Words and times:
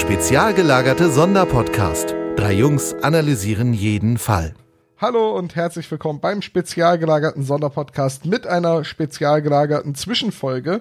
Spezial 0.00 0.54
gelagerte 0.54 1.10
Sonderpodcast. 1.10 2.14
Drei 2.34 2.54
Jungs 2.54 2.94
analysieren 3.02 3.74
jeden 3.74 4.16
Fall. 4.16 4.54
Hallo 4.96 5.36
und 5.36 5.56
herzlich 5.56 5.90
willkommen 5.90 6.20
beim 6.20 6.40
spezial 6.40 6.98
gelagerten 6.98 7.42
Sonderpodcast 7.42 8.24
mit 8.24 8.46
einer 8.46 8.82
spezial 8.84 9.42
gelagerten 9.42 9.94
Zwischenfolge. 9.94 10.80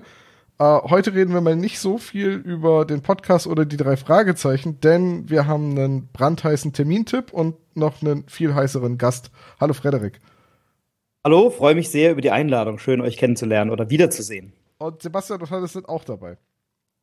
Äh, 0.58 0.64
heute 0.64 1.14
reden 1.14 1.34
wir 1.34 1.42
mal 1.42 1.58
nicht 1.58 1.80
so 1.80 1.98
viel 1.98 2.30
über 2.30 2.86
den 2.86 3.02
Podcast 3.02 3.46
oder 3.46 3.66
die 3.66 3.76
drei 3.76 3.98
Fragezeichen, 3.98 4.80
denn 4.80 5.30
wir 5.30 5.48
haben 5.48 5.72
einen 5.72 6.08
brandheißen 6.08 6.72
Termintipp 6.72 7.34
und 7.34 7.56
noch 7.76 8.02
einen 8.02 8.26
viel 8.30 8.56
heißeren 8.56 8.98
Gast. 8.98 9.32
Hallo 9.60 9.74
Frederik. 9.74 10.22
Hallo, 11.26 11.50
freue 11.50 11.76
mich 11.76 11.90
sehr 11.90 12.14
über 12.14 12.22
die 12.22 12.32
Einladung. 12.32 12.80
Schön, 12.80 13.02
euch 13.02 13.18
kennenzulernen 13.18 13.70
oder 13.70 13.90
wiederzusehen. 13.90 14.54
Und 14.78 15.02
Sebastian 15.02 15.42
und 15.42 15.52
Hannes 15.52 15.74
sind 15.74 15.90
auch 15.90 16.06
dabei. 16.06 16.38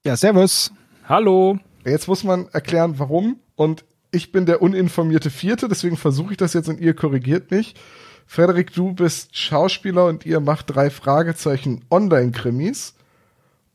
Ja, 0.06 0.16
servus. 0.16 0.72
Hallo. 1.06 1.58
Jetzt 1.86 2.08
muss 2.08 2.24
man 2.24 2.48
erklären, 2.48 2.98
warum. 2.98 3.38
Und 3.54 3.84
ich 4.10 4.32
bin 4.32 4.46
der 4.46 4.62
uninformierte 4.62 5.30
Vierte, 5.30 5.68
deswegen 5.68 5.96
versuche 5.96 6.32
ich 6.32 6.36
das 6.36 6.52
jetzt 6.52 6.68
und 6.68 6.80
ihr 6.80 6.94
korrigiert 6.94 7.50
mich. 7.50 7.74
Frederik, 8.26 8.72
du 8.72 8.92
bist 8.92 9.36
Schauspieler 9.36 10.06
und 10.06 10.26
ihr 10.26 10.40
macht 10.40 10.74
drei 10.74 10.90
Fragezeichen 10.90 11.84
Online-Krimis. 11.90 12.94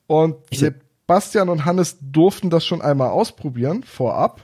Und 0.07 0.35
Sebastian 0.53 1.47
und 1.47 1.63
Hannes 1.63 1.97
durften 2.01 2.49
das 2.49 2.65
schon 2.65 2.81
einmal 2.81 3.09
ausprobieren, 3.09 3.83
vorab. 3.83 4.41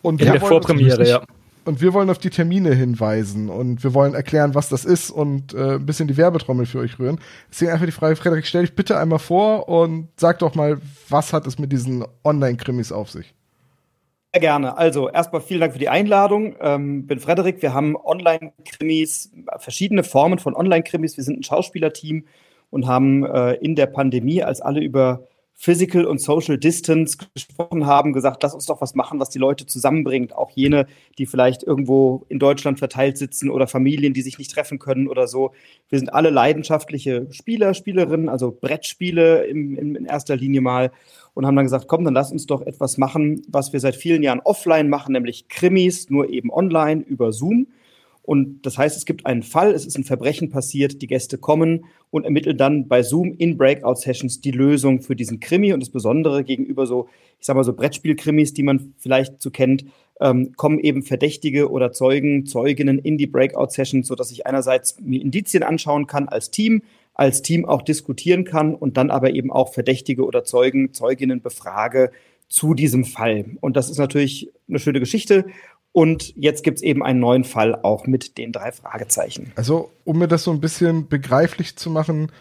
Und 0.00 0.20
In 0.20 0.30
der 0.30 0.40
Vorpremiere, 0.40 1.08
ja. 1.08 1.24
Und 1.64 1.80
wir 1.80 1.94
wollen 1.94 2.10
auf 2.10 2.18
die 2.18 2.30
Termine 2.30 2.74
hinweisen 2.74 3.48
und 3.48 3.82
wir 3.82 3.94
wollen 3.94 4.14
erklären, 4.14 4.54
was 4.54 4.68
das 4.68 4.84
ist 4.84 5.10
und 5.10 5.54
äh, 5.54 5.76
ein 5.76 5.86
bisschen 5.86 6.08
die 6.08 6.16
Werbetrommel 6.16 6.66
für 6.66 6.80
euch 6.80 6.98
rühren. 6.98 7.18
Deswegen 7.50 7.72
einfach 7.72 7.86
die 7.86 7.92
Frage, 7.92 8.16
Frederik, 8.16 8.46
stell 8.46 8.62
dich 8.62 8.74
bitte 8.74 8.98
einmal 8.98 9.18
vor 9.18 9.68
und 9.68 10.08
sag 10.16 10.40
doch 10.40 10.54
mal, 10.54 10.78
was 11.08 11.32
hat 11.32 11.46
es 11.46 11.58
mit 11.58 11.72
diesen 11.72 12.04
Online-Krimis 12.22 12.92
auf 12.92 13.10
sich? 13.10 13.34
Sehr 14.34 14.40
gerne. 14.40 14.76
Also 14.76 15.08
erstmal 15.08 15.40
vielen 15.40 15.60
Dank 15.60 15.72
für 15.72 15.78
die 15.78 15.88
Einladung. 15.88 16.56
Ähm, 16.60 17.06
bin 17.06 17.20
Frederik. 17.20 17.62
Wir 17.62 17.72
haben 17.72 17.96
Online-Krimis, 17.96 19.30
verschiedene 19.58 20.02
Formen 20.02 20.40
von 20.40 20.54
Online-Krimis. 20.56 21.16
Wir 21.16 21.24
sind 21.24 21.38
ein 21.38 21.44
Schauspielerteam 21.44 22.24
und 22.70 22.86
haben 22.86 23.24
äh, 23.24 23.52
in 23.54 23.76
der 23.76 23.86
Pandemie, 23.86 24.42
als 24.42 24.60
alle 24.60 24.80
über 24.80 25.28
Physical 25.56 26.04
und 26.04 26.20
Social 26.20 26.58
Distance 26.58 27.16
gesprochen 27.32 27.86
haben, 27.86 28.12
gesagt, 28.12 28.42
lass 28.42 28.54
uns 28.54 28.66
doch 28.66 28.80
was 28.80 28.94
machen, 28.94 29.20
was 29.20 29.30
die 29.30 29.38
Leute 29.38 29.66
zusammenbringt. 29.66 30.34
Auch 30.34 30.50
jene, 30.50 30.86
die 31.16 31.26
vielleicht 31.26 31.62
irgendwo 31.62 32.26
in 32.28 32.38
Deutschland 32.38 32.80
verteilt 32.80 33.16
sitzen 33.16 33.50
oder 33.50 33.68
Familien, 33.68 34.12
die 34.12 34.22
sich 34.22 34.36
nicht 34.36 34.52
treffen 34.52 34.78
können 34.78 35.08
oder 35.08 35.28
so. 35.28 35.52
Wir 35.88 35.98
sind 35.98 36.12
alle 36.12 36.30
leidenschaftliche 36.30 37.28
Spieler, 37.30 37.72
Spielerinnen, 37.72 38.28
also 38.28 38.50
Brettspiele 38.50 39.46
im, 39.46 39.76
im, 39.76 39.96
in 39.96 40.06
erster 40.06 40.36
Linie 40.36 40.60
mal 40.60 40.90
und 41.34 41.46
haben 41.46 41.56
dann 41.56 41.66
gesagt, 41.66 41.86
komm, 41.86 42.04
dann 42.04 42.14
lass 42.14 42.32
uns 42.32 42.46
doch 42.46 42.62
etwas 42.62 42.98
machen, 42.98 43.42
was 43.48 43.72
wir 43.72 43.80
seit 43.80 43.94
vielen 43.94 44.22
Jahren 44.22 44.40
offline 44.40 44.88
machen, 44.88 45.12
nämlich 45.12 45.48
Krimis, 45.48 46.10
nur 46.10 46.28
eben 46.28 46.52
online 46.52 47.02
über 47.02 47.32
Zoom. 47.32 47.68
Und 48.24 48.62
das 48.62 48.78
heißt, 48.78 48.96
es 48.96 49.04
gibt 49.04 49.26
einen 49.26 49.42
Fall, 49.42 49.72
es 49.72 49.84
ist 49.84 49.98
ein 49.98 50.04
Verbrechen 50.04 50.48
passiert, 50.48 51.02
die 51.02 51.06
Gäste 51.06 51.36
kommen 51.36 51.84
und 52.10 52.24
ermitteln 52.24 52.56
dann 52.56 52.88
bei 52.88 53.02
Zoom 53.02 53.34
in 53.36 53.58
Breakout-Sessions 53.58 54.40
die 54.40 54.50
Lösung 54.50 55.02
für 55.02 55.14
diesen 55.14 55.40
Krimi. 55.40 55.74
Und 55.74 55.80
das 55.80 55.90
Besondere 55.90 56.42
gegenüber 56.42 56.86
so, 56.86 57.08
ich 57.38 57.46
sag 57.46 57.54
mal 57.54 57.64
so 57.64 57.74
Brettspiel-Krimis, 57.74 58.54
die 58.54 58.62
man 58.62 58.94
vielleicht 58.98 59.42
so 59.42 59.50
kennt, 59.50 59.84
ähm, 60.20 60.52
kommen 60.56 60.78
eben 60.78 61.02
Verdächtige 61.02 61.70
oder 61.70 61.92
Zeugen, 61.92 62.46
Zeuginnen 62.46 62.98
in 62.98 63.18
die 63.18 63.26
Breakout-Sessions, 63.26 64.06
sodass 64.06 64.30
ich 64.30 64.46
einerseits 64.46 64.98
mir 65.00 65.20
Indizien 65.20 65.62
anschauen 65.62 66.06
kann 66.06 66.26
als 66.26 66.50
Team, 66.50 66.82
als 67.12 67.42
Team 67.42 67.66
auch 67.66 67.82
diskutieren 67.82 68.44
kann 68.44 68.74
und 68.74 68.96
dann 68.96 69.10
aber 69.10 69.34
eben 69.34 69.52
auch 69.52 69.74
Verdächtige 69.74 70.24
oder 70.24 70.44
Zeugen, 70.44 70.94
Zeuginnen 70.94 71.42
befrage 71.42 72.10
zu 72.48 72.74
diesem 72.74 73.04
Fall. 73.04 73.44
Und 73.60 73.76
das 73.76 73.90
ist 73.90 73.98
natürlich 73.98 74.50
eine 74.68 74.78
schöne 74.78 75.00
Geschichte 75.00 75.46
und 75.94 76.34
jetzt 76.34 76.64
gibt 76.64 76.78
es 76.78 76.82
eben 76.82 77.04
einen 77.04 77.20
neuen 77.20 77.44
Fall 77.44 77.76
auch 77.76 78.08
mit 78.08 78.36
den 78.36 78.50
drei 78.50 78.72
Fragezeichen. 78.72 79.52
Also, 79.54 79.92
um 80.02 80.18
mir 80.18 80.26
das 80.26 80.42
so 80.42 80.50
ein 80.50 80.60
bisschen 80.60 81.08
begreiflich 81.08 81.76
zu 81.76 81.88
machen, 81.88 82.32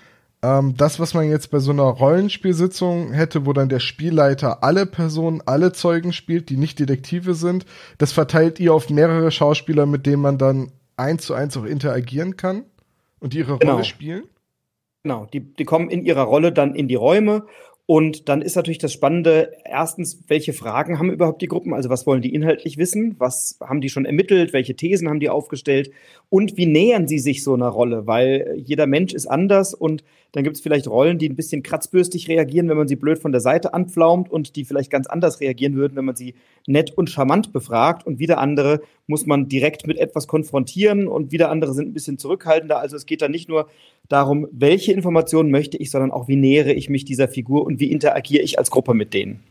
ähm, 0.42 0.74
das, 0.76 1.00
was 1.00 1.14
man 1.14 1.30
jetzt 1.30 1.52
bei 1.52 1.60
so 1.60 1.70
einer 1.70 1.84
Rollenspielsitzung 1.84 3.14
hätte, 3.14 3.46
wo 3.46 3.54
dann 3.54 3.70
der 3.70 3.80
Spielleiter 3.80 4.64
alle 4.64 4.88
Personen, 4.88 5.44
alle 5.46 5.72
Zeugen 5.72 6.14
spielt, 6.14 6.50
die 6.50 6.58
nicht 6.58 6.80
Detektive 6.80 7.36
sind, 7.36 7.68
das 8.00 8.12
verteilt 8.12 8.60
ihr 8.60 8.74
auf 8.74 8.90
mehrere 8.90 9.30
Schauspieler, 9.30 9.86
mit 9.86 10.08
denen 10.08 10.24
man 10.24 10.40
dann 10.40 10.72
eins 10.98 11.28
zu 11.28 11.36
eins 11.36 11.56
auch 11.56 11.66
interagieren 11.66 12.36
kann 12.36 12.64
und 13.20 13.34
die 13.34 13.38
ihre 13.38 13.60
genau. 13.60 13.74
Rolle 13.74 13.86
spielen? 13.86 14.24
Genau, 15.04 15.28
die, 15.32 15.42
die 15.42 15.66
kommen 15.66 15.92
in 15.92 16.04
ihrer 16.06 16.24
Rolle 16.24 16.52
dann 16.52 16.74
in 16.74 16.88
die 16.88 16.96
Räume 16.96 17.46
und 17.86 18.30
dann 18.30 18.42
ist 18.42 18.56
natürlich 18.56 18.78
das 18.78 18.94
Spannende, 18.94 19.52
erstens, 19.66 20.24
welche 20.28 20.54
Fragen 20.54 21.00
haben 21.00 21.12
überhaupt 21.12 21.42
die 21.42 21.48
Gruppen? 21.48 21.74
Also 21.74 21.90
was 21.90 22.08
wollen 22.08 22.22
die 22.22 22.34
inhaltlich 22.34 22.78
wissen? 22.78 23.16
Was 23.20 23.58
haben 23.60 23.82
die 23.82 23.90
schon 23.90 24.06
ermittelt? 24.06 24.54
Welche 24.54 24.76
Thesen 24.76 25.10
haben 25.10 25.20
die 25.20 25.30
aufgestellt? 25.30 25.92
Und 26.30 26.56
wie 26.56 26.66
nähern 26.66 27.10
sie 27.10 27.20
sich 27.20 27.44
so 27.44 27.54
einer 27.54 27.68
Rolle? 27.68 28.08
Weil 28.08 28.56
jeder 28.64 28.88
Mensch 28.88 29.14
ist 29.14 29.28
anders 29.28 29.74
und 29.74 30.04
dann 30.34 30.44
gibt 30.44 30.56
es 30.56 30.64
vielleicht 30.64 30.88
Rollen, 30.88 31.20
die 31.20 31.30
ein 31.30 31.36
bisschen 31.36 31.62
kratzbürstig 31.62 32.28
reagieren, 32.28 32.68
wenn 32.68 32.78
man 32.78 32.88
sie 32.88 32.96
blöd 32.96 33.20
von 33.20 33.32
der 33.32 33.42
Seite 33.42 33.74
anpflaumt 33.74 34.32
und 34.32 34.56
die 34.56 34.66
vielleicht 34.66 34.90
ganz 34.90 35.06
anders 35.06 35.42
reagieren 35.42 35.76
würden, 35.76 35.96
wenn 35.96 36.06
man 36.06 36.16
sie 36.16 36.34
nett 36.66 36.98
und 36.98 37.12
charmant 37.12 37.54
befragt. 37.54 38.08
Und 38.08 38.18
wieder 38.18 38.40
andere 38.40 38.82
muss 39.06 39.28
man 39.28 39.48
direkt 39.48 39.86
mit 39.86 40.00
etwas 40.00 40.28
konfrontieren 40.28 41.08
und 41.08 41.32
wieder 41.32 41.52
andere 41.52 41.74
sind 41.74 41.90
ein 41.90 41.94
bisschen 41.94 42.18
zurückhaltender. 42.18 42.80
Also 42.80 42.96
es 42.96 43.06
geht 43.06 43.22
da 43.22 43.28
nicht 43.28 43.48
nur 43.48 43.68
darum, 44.10 44.48
welche 44.52 44.92
Informationen 44.92 45.52
möchte 45.52 45.78
ich, 45.78 45.92
sondern 45.92 46.10
auch, 46.10 46.28
wie 46.28 46.36
nähere 46.36 46.74
ich 46.74 46.90
mich 46.90 47.06
dieser 47.06 47.28
Figur 47.28 47.64
und 47.64 47.80
wie 47.84 47.92
interagiere 47.92 48.42
ich 48.42 48.58
als 48.58 48.72
Gruppe 48.72 48.94
mit 48.94 49.14
denen. 49.14 49.44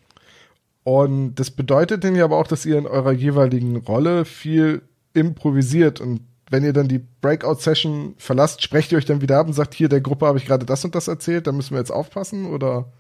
Und 0.85 1.35
das 1.35 1.51
bedeutet 1.51 2.03
denn 2.03 2.17
ja 2.17 2.25
aber 2.25 2.39
auch, 2.39 2.47
dass 2.47 2.65
ihr 2.65 2.79
in 2.79 2.87
eurer 2.87 3.13
jeweiligen 3.13 3.77
Rolle 3.77 4.25
viel 4.25 4.81
improvisiert 5.13 6.01
und 6.01 6.23
wenn 6.51 6.65
ihr 6.65 6.73
dann 6.73 6.89
die 6.89 6.99
Breakout-Session 6.99 8.15
verlasst, 8.19 8.63
sprecht 8.63 8.93
ihr 8.93 8.99
euch 8.99 9.05
dann 9.05 9.23
wieder 9.23 9.39
ab 9.39 9.47
und 9.47 9.53
sagt, 9.53 9.75
hier, 9.75 9.89
der 9.89 10.01
Gruppe 10.01 10.27
habe 10.27 10.39
ich 10.39 10.47
gerade 10.47 10.67
das 10.67 10.85
und 10.85 10.95
das 10.95 11.09
erzählt, 11.09 11.47
da 11.47 11.53
müssen 11.53 11.73
wir 11.73 11.79
jetzt 11.79 11.91
aufpassen 11.91 12.47
oder? 12.47 12.93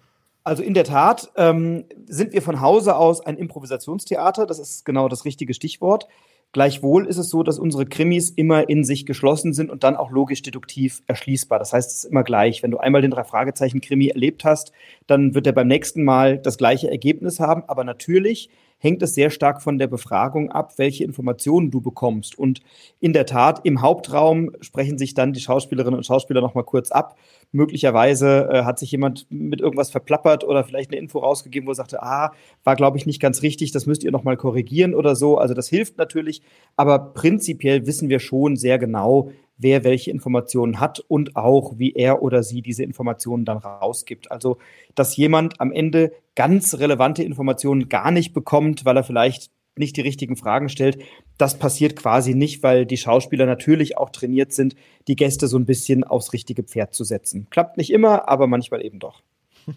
Also 0.44 0.62
in 0.62 0.74
der 0.74 0.84
Tat 0.84 1.30
ähm, 1.36 1.84
sind 2.06 2.32
wir 2.32 2.42
von 2.42 2.60
Hause 2.60 2.96
aus 2.96 3.20
ein 3.20 3.36
Improvisationstheater, 3.36 4.46
das 4.46 4.58
ist 4.58 4.84
genau 4.84 5.08
das 5.08 5.24
richtige 5.24 5.54
Stichwort. 5.54 6.08
Gleichwohl 6.52 7.06
ist 7.06 7.16
es 7.16 7.30
so, 7.30 7.42
dass 7.42 7.58
unsere 7.58 7.86
Krimis 7.86 8.28
immer 8.28 8.68
in 8.68 8.84
sich 8.84 9.06
geschlossen 9.06 9.54
sind 9.54 9.70
und 9.70 9.84
dann 9.84 9.96
auch 9.96 10.10
logisch 10.10 10.42
deduktiv 10.42 11.02
erschließbar. 11.06 11.58
Das 11.58 11.72
heißt, 11.72 11.90
es 11.90 12.04
ist 12.04 12.04
immer 12.04 12.24
gleich. 12.24 12.62
Wenn 12.62 12.70
du 12.70 12.76
einmal 12.76 13.00
den 13.00 13.10
drei 13.10 13.24
Fragezeichen 13.24 13.80
Krimi 13.80 14.08
erlebt 14.08 14.44
hast, 14.44 14.72
dann 15.06 15.34
wird 15.34 15.46
er 15.46 15.54
beim 15.54 15.66
nächsten 15.66 16.04
Mal 16.04 16.36
das 16.38 16.58
gleiche 16.58 16.90
Ergebnis 16.90 17.40
haben. 17.40 17.64
Aber 17.68 17.84
natürlich 17.84 18.50
hängt 18.82 19.00
es 19.02 19.14
sehr 19.14 19.30
stark 19.30 19.62
von 19.62 19.78
der 19.78 19.86
Befragung 19.86 20.50
ab, 20.50 20.72
welche 20.76 21.04
Informationen 21.04 21.70
du 21.70 21.80
bekommst. 21.80 22.36
Und 22.36 22.60
in 22.98 23.12
der 23.12 23.26
Tat, 23.26 23.60
im 23.62 23.80
Hauptraum 23.80 24.50
sprechen 24.60 24.98
sich 24.98 25.14
dann 25.14 25.32
die 25.32 25.40
Schauspielerinnen 25.40 25.96
und 25.98 26.04
Schauspieler 26.04 26.40
nochmal 26.40 26.64
kurz 26.64 26.90
ab. 26.90 27.16
Möglicherweise 27.52 28.48
äh, 28.50 28.64
hat 28.64 28.80
sich 28.80 28.90
jemand 28.90 29.26
mit 29.30 29.60
irgendwas 29.60 29.92
verplappert 29.92 30.42
oder 30.42 30.64
vielleicht 30.64 30.90
eine 30.90 30.98
Info 30.98 31.20
rausgegeben, 31.20 31.68
wo 31.68 31.70
er 31.70 31.76
sagte, 31.76 32.02
ah, 32.02 32.32
war 32.64 32.74
glaube 32.74 32.98
ich 32.98 33.06
nicht 33.06 33.20
ganz 33.20 33.42
richtig, 33.42 33.70
das 33.70 33.86
müsst 33.86 34.02
ihr 34.02 34.10
nochmal 34.10 34.36
korrigieren 34.36 34.96
oder 34.96 35.14
so. 35.14 35.38
Also 35.38 35.54
das 35.54 35.68
hilft 35.68 35.96
natürlich, 35.96 36.42
aber 36.74 36.98
prinzipiell 36.98 37.86
wissen 37.86 38.08
wir 38.08 38.18
schon 38.18 38.56
sehr 38.56 38.80
genau, 38.80 39.30
wer 39.56 39.84
welche 39.84 40.10
Informationen 40.10 40.80
hat 40.80 41.00
und 41.00 41.36
auch, 41.36 41.78
wie 41.78 41.92
er 41.92 42.22
oder 42.22 42.42
sie 42.42 42.62
diese 42.62 42.82
Informationen 42.82 43.44
dann 43.44 43.58
rausgibt. 43.58 44.30
Also, 44.30 44.58
dass 44.94 45.16
jemand 45.16 45.60
am 45.60 45.72
Ende 45.72 46.12
ganz 46.34 46.74
relevante 46.74 47.22
Informationen 47.22 47.88
gar 47.88 48.10
nicht 48.10 48.32
bekommt, 48.32 48.84
weil 48.84 48.96
er 48.96 49.04
vielleicht 49.04 49.50
nicht 49.76 49.96
die 49.96 50.02
richtigen 50.02 50.36
Fragen 50.36 50.68
stellt, 50.68 50.98
das 51.38 51.58
passiert 51.58 51.96
quasi 51.96 52.34
nicht, 52.34 52.62
weil 52.62 52.84
die 52.84 52.96
Schauspieler 52.96 53.46
natürlich 53.46 53.96
auch 53.96 54.10
trainiert 54.10 54.52
sind, 54.52 54.74
die 55.08 55.16
Gäste 55.16 55.48
so 55.48 55.58
ein 55.58 55.66
bisschen 55.66 56.04
aufs 56.04 56.32
richtige 56.32 56.62
Pferd 56.62 56.94
zu 56.94 57.04
setzen. 57.04 57.46
Klappt 57.50 57.78
nicht 57.78 57.90
immer, 57.90 58.28
aber 58.28 58.46
manchmal 58.46 58.84
eben 58.84 58.98
doch. 58.98 59.22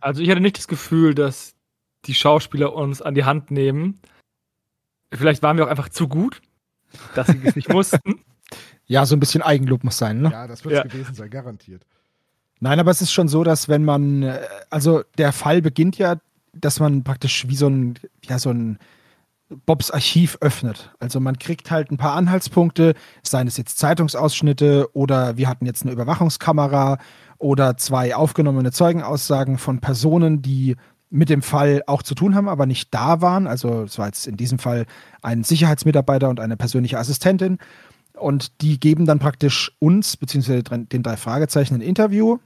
Also 0.00 0.22
ich 0.22 0.30
hatte 0.30 0.40
nicht 0.40 0.58
das 0.58 0.68
Gefühl, 0.68 1.14
dass 1.14 1.54
die 2.04 2.14
Schauspieler 2.14 2.74
uns 2.74 3.02
an 3.02 3.14
die 3.14 3.24
Hand 3.24 3.50
nehmen. 3.50 4.00
Vielleicht 5.12 5.42
waren 5.42 5.56
wir 5.56 5.64
auch 5.64 5.70
einfach 5.70 5.88
zu 5.88 6.08
gut, 6.08 6.42
dass 7.14 7.28
sie 7.28 7.40
es 7.42 7.56
nicht 7.56 7.68
mussten. 7.72 8.24
Ja, 8.86 9.04
so 9.06 9.16
ein 9.16 9.20
bisschen 9.20 9.42
Eigenlob 9.42 9.84
muss 9.84 9.98
sein, 9.98 10.20
ne? 10.20 10.30
Ja, 10.30 10.46
das 10.46 10.64
wird 10.64 10.74
es 10.74 10.78
ja. 10.78 10.84
gewesen 10.84 11.14
sein, 11.14 11.30
garantiert. 11.30 11.82
Nein, 12.60 12.80
aber 12.80 12.90
es 12.90 13.02
ist 13.02 13.12
schon 13.12 13.28
so, 13.28 13.44
dass 13.44 13.68
wenn 13.68 13.84
man, 13.84 14.22
äh, 14.22 14.40
also 14.70 15.02
der 15.18 15.32
Fall 15.32 15.60
beginnt 15.60 15.98
ja, 15.98 16.16
dass 16.52 16.80
man 16.80 17.04
praktisch 17.04 17.48
wie 17.48 17.56
so 17.56 17.68
ein, 17.68 17.94
ja, 18.24 18.38
so 18.38 18.50
ein 18.50 18.78
Bobs 19.48 19.90
Archiv 19.90 20.38
öffnet. 20.40 20.90
Also 20.98 21.20
man 21.20 21.38
kriegt 21.38 21.70
halt 21.70 21.90
ein 21.90 21.98
paar 21.98 22.14
Anhaltspunkte, 22.14 22.94
seien 23.22 23.46
es 23.46 23.56
jetzt 23.56 23.78
Zeitungsausschnitte 23.78 24.88
oder 24.92 25.36
wir 25.36 25.48
hatten 25.48 25.66
jetzt 25.66 25.82
eine 25.82 25.92
Überwachungskamera 25.92 26.98
oder 27.38 27.76
zwei 27.76 28.16
aufgenommene 28.16 28.72
Zeugenaussagen 28.72 29.58
von 29.58 29.80
Personen, 29.80 30.42
die 30.42 30.76
mit 31.10 31.28
dem 31.28 31.42
Fall 31.42 31.82
auch 31.86 32.02
zu 32.02 32.14
tun 32.16 32.34
haben, 32.34 32.48
aber 32.48 32.66
nicht 32.66 32.92
da 32.92 33.20
waren. 33.20 33.46
Also 33.46 33.84
es 33.84 33.98
war 33.98 34.06
jetzt 34.06 34.26
in 34.26 34.36
diesem 34.36 34.58
Fall 34.58 34.86
ein 35.22 35.44
Sicherheitsmitarbeiter 35.44 36.28
und 36.28 36.40
eine 36.40 36.56
persönliche 36.56 36.98
Assistentin. 36.98 37.58
Und 38.16 38.60
die 38.62 38.80
geben 38.80 39.06
dann 39.06 39.18
praktisch 39.18 39.72
uns, 39.78 40.16
beziehungsweise 40.16 40.62
den 40.62 41.02
drei 41.02 41.16
Fragezeichen, 41.16 41.74
ein 41.74 41.80
Interview 41.80 42.38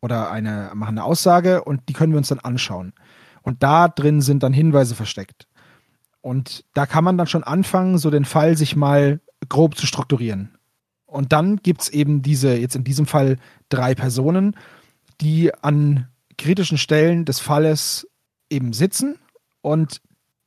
oder 0.00 0.30
eine, 0.30 0.70
machen 0.74 0.98
eine 0.98 1.04
Aussage 1.04 1.64
und 1.64 1.88
die 1.88 1.92
können 1.92 2.12
wir 2.12 2.18
uns 2.18 2.28
dann 2.28 2.40
anschauen. 2.40 2.92
Und 3.42 3.62
da 3.62 3.88
drin 3.88 4.20
sind 4.20 4.42
dann 4.42 4.52
Hinweise 4.52 4.94
versteckt. 4.94 5.46
Und 6.20 6.64
da 6.74 6.86
kann 6.86 7.04
man 7.04 7.16
dann 7.16 7.26
schon 7.26 7.44
anfangen, 7.44 7.98
so 7.98 8.10
den 8.10 8.24
Fall 8.24 8.56
sich 8.56 8.76
mal 8.76 9.20
grob 9.48 9.76
zu 9.76 9.86
strukturieren. 9.86 10.58
Und 11.06 11.32
dann 11.32 11.56
gibt 11.56 11.82
es 11.82 11.88
eben 11.88 12.22
diese, 12.22 12.56
jetzt 12.56 12.76
in 12.76 12.84
diesem 12.84 13.06
Fall 13.06 13.38
drei 13.70 13.94
Personen, 13.94 14.56
die 15.20 15.54
an 15.62 16.08
kritischen 16.36 16.76
Stellen 16.76 17.24
des 17.24 17.40
Falles 17.40 18.08
eben 18.50 18.72
sitzen 18.72 19.16
und 19.62 20.00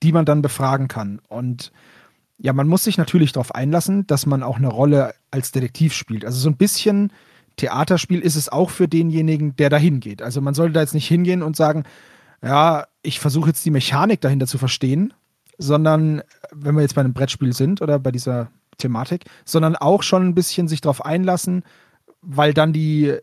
die 0.04 0.12
man 0.12 0.26
dann 0.26 0.42
befragen 0.42 0.88
kann. 0.88 1.20
Und 1.28 1.72
ja, 2.42 2.54
man 2.54 2.68
muss 2.68 2.84
sich 2.84 2.98
natürlich 2.98 3.34
darauf 3.34 3.54
einlassen, 3.54 4.08
dass 4.08 4.26
man 4.26 4.42
auch 4.42 4.58
eine 4.58 4.68
Rolle 4.68 5.14
als 5.30 5.52
Detektiv 5.52 5.94
spielt. 5.94 6.26
Also 6.26 6.40
so 6.40 6.50
ein 6.50 6.58
bisschen 6.58 7.14
Theaterspiel 7.58 8.20
ist 8.20 8.36
es 8.36 8.50
auch 8.50 8.72
für 8.72 8.88
denjenigen, 8.88 9.56
der 9.56 9.70
da 9.70 9.78
hingeht. 9.78 10.24
Also 10.24 10.42
man 10.42 10.56
sollte 10.56 10.74
da 10.74 10.82
jetzt 10.82 10.96
nicht 10.96 11.08
hingehen 11.08 11.44
und 11.44 11.56
sagen, 11.56 11.84
ja, 12.42 12.88
ich 13.04 13.20
versuche 13.20 13.50
jetzt 13.50 13.64
die 13.64 13.72
Mechanik 13.72 14.22
dahinter 14.22 14.48
zu 14.48 14.58
verstehen, 14.58 15.14
sondern 15.60 16.24
wenn 16.52 16.74
wir 16.74 16.82
jetzt 16.82 16.96
bei 16.96 17.02
einem 17.02 17.14
Brettspiel 17.14 17.54
sind 17.54 17.82
oder 17.82 18.00
bei 18.00 18.12
dieser 18.12 18.50
Thematik, 18.80 19.26
sondern 19.46 19.76
auch 19.76 20.02
schon 20.02 20.28
ein 20.28 20.36
bisschen 20.36 20.68
sich 20.68 20.82
darauf 20.82 21.06
einlassen, 21.06 21.64
weil 22.22 22.56
dann 22.56 22.74
die, 22.74 23.18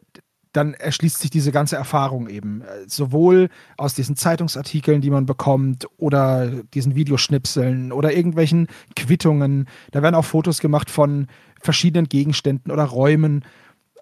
dann 0.59 0.75
erschließt 0.75 1.21
sich 1.21 1.31
diese 1.31 1.53
ganze 1.53 1.77
Erfahrung 1.77 2.29
eben. 2.29 2.65
Sowohl 2.89 3.49
aus 3.77 3.95
diesen 3.95 4.17
Zeitungsartikeln, 4.17 5.01
die 5.01 5.11
man 5.11 5.25
bekommt, 5.25 5.87
oder 5.97 6.51
diesen 6.75 6.97
Videoschnipseln 6.97 7.93
oder 7.93 8.13
irgendwelchen 8.13 8.67
Quittungen. 8.97 9.69
Da 9.93 10.03
werden 10.03 10.17
auch 10.17 10.25
Fotos 10.25 10.59
gemacht 10.59 10.91
von 10.91 11.29
verschiedenen 11.61 12.09
Gegenständen 12.09 12.73
oder 12.73 12.85
Räumen. 12.85 13.45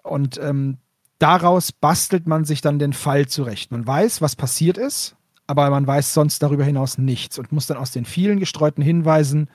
Und 0.01 0.39
ähm, 0.41 0.77
daraus 1.19 1.71
bastelt 1.71 2.25
man 2.27 2.43
sich 2.43 2.61
dann 2.61 2.79
den 2.79 2.93
Fall 2.93 3.27
zurecht. 3.27 3.71
Man 3.71 3.85
weiß, 3.85 4.21
was 4.21 4.35
passiert 4.35 4.79
ist, 4.79 5.15
aber 5.45 5.69
man 5.69 5.85
weiß 5.85 6.13
sonst 6.15 6.41
darüber 6.41 6.63
hinaus 6.63 6.97
nichts 6.97 7.37
und 7.37 7.51
muss 7.51 7.67
dann 7.67 7.77
aus 7.77 7.91
den 7.91 8.05
vielen 8.05 8.39
gestreuten 8.39 8.83
Hinweisen 8.83 9.47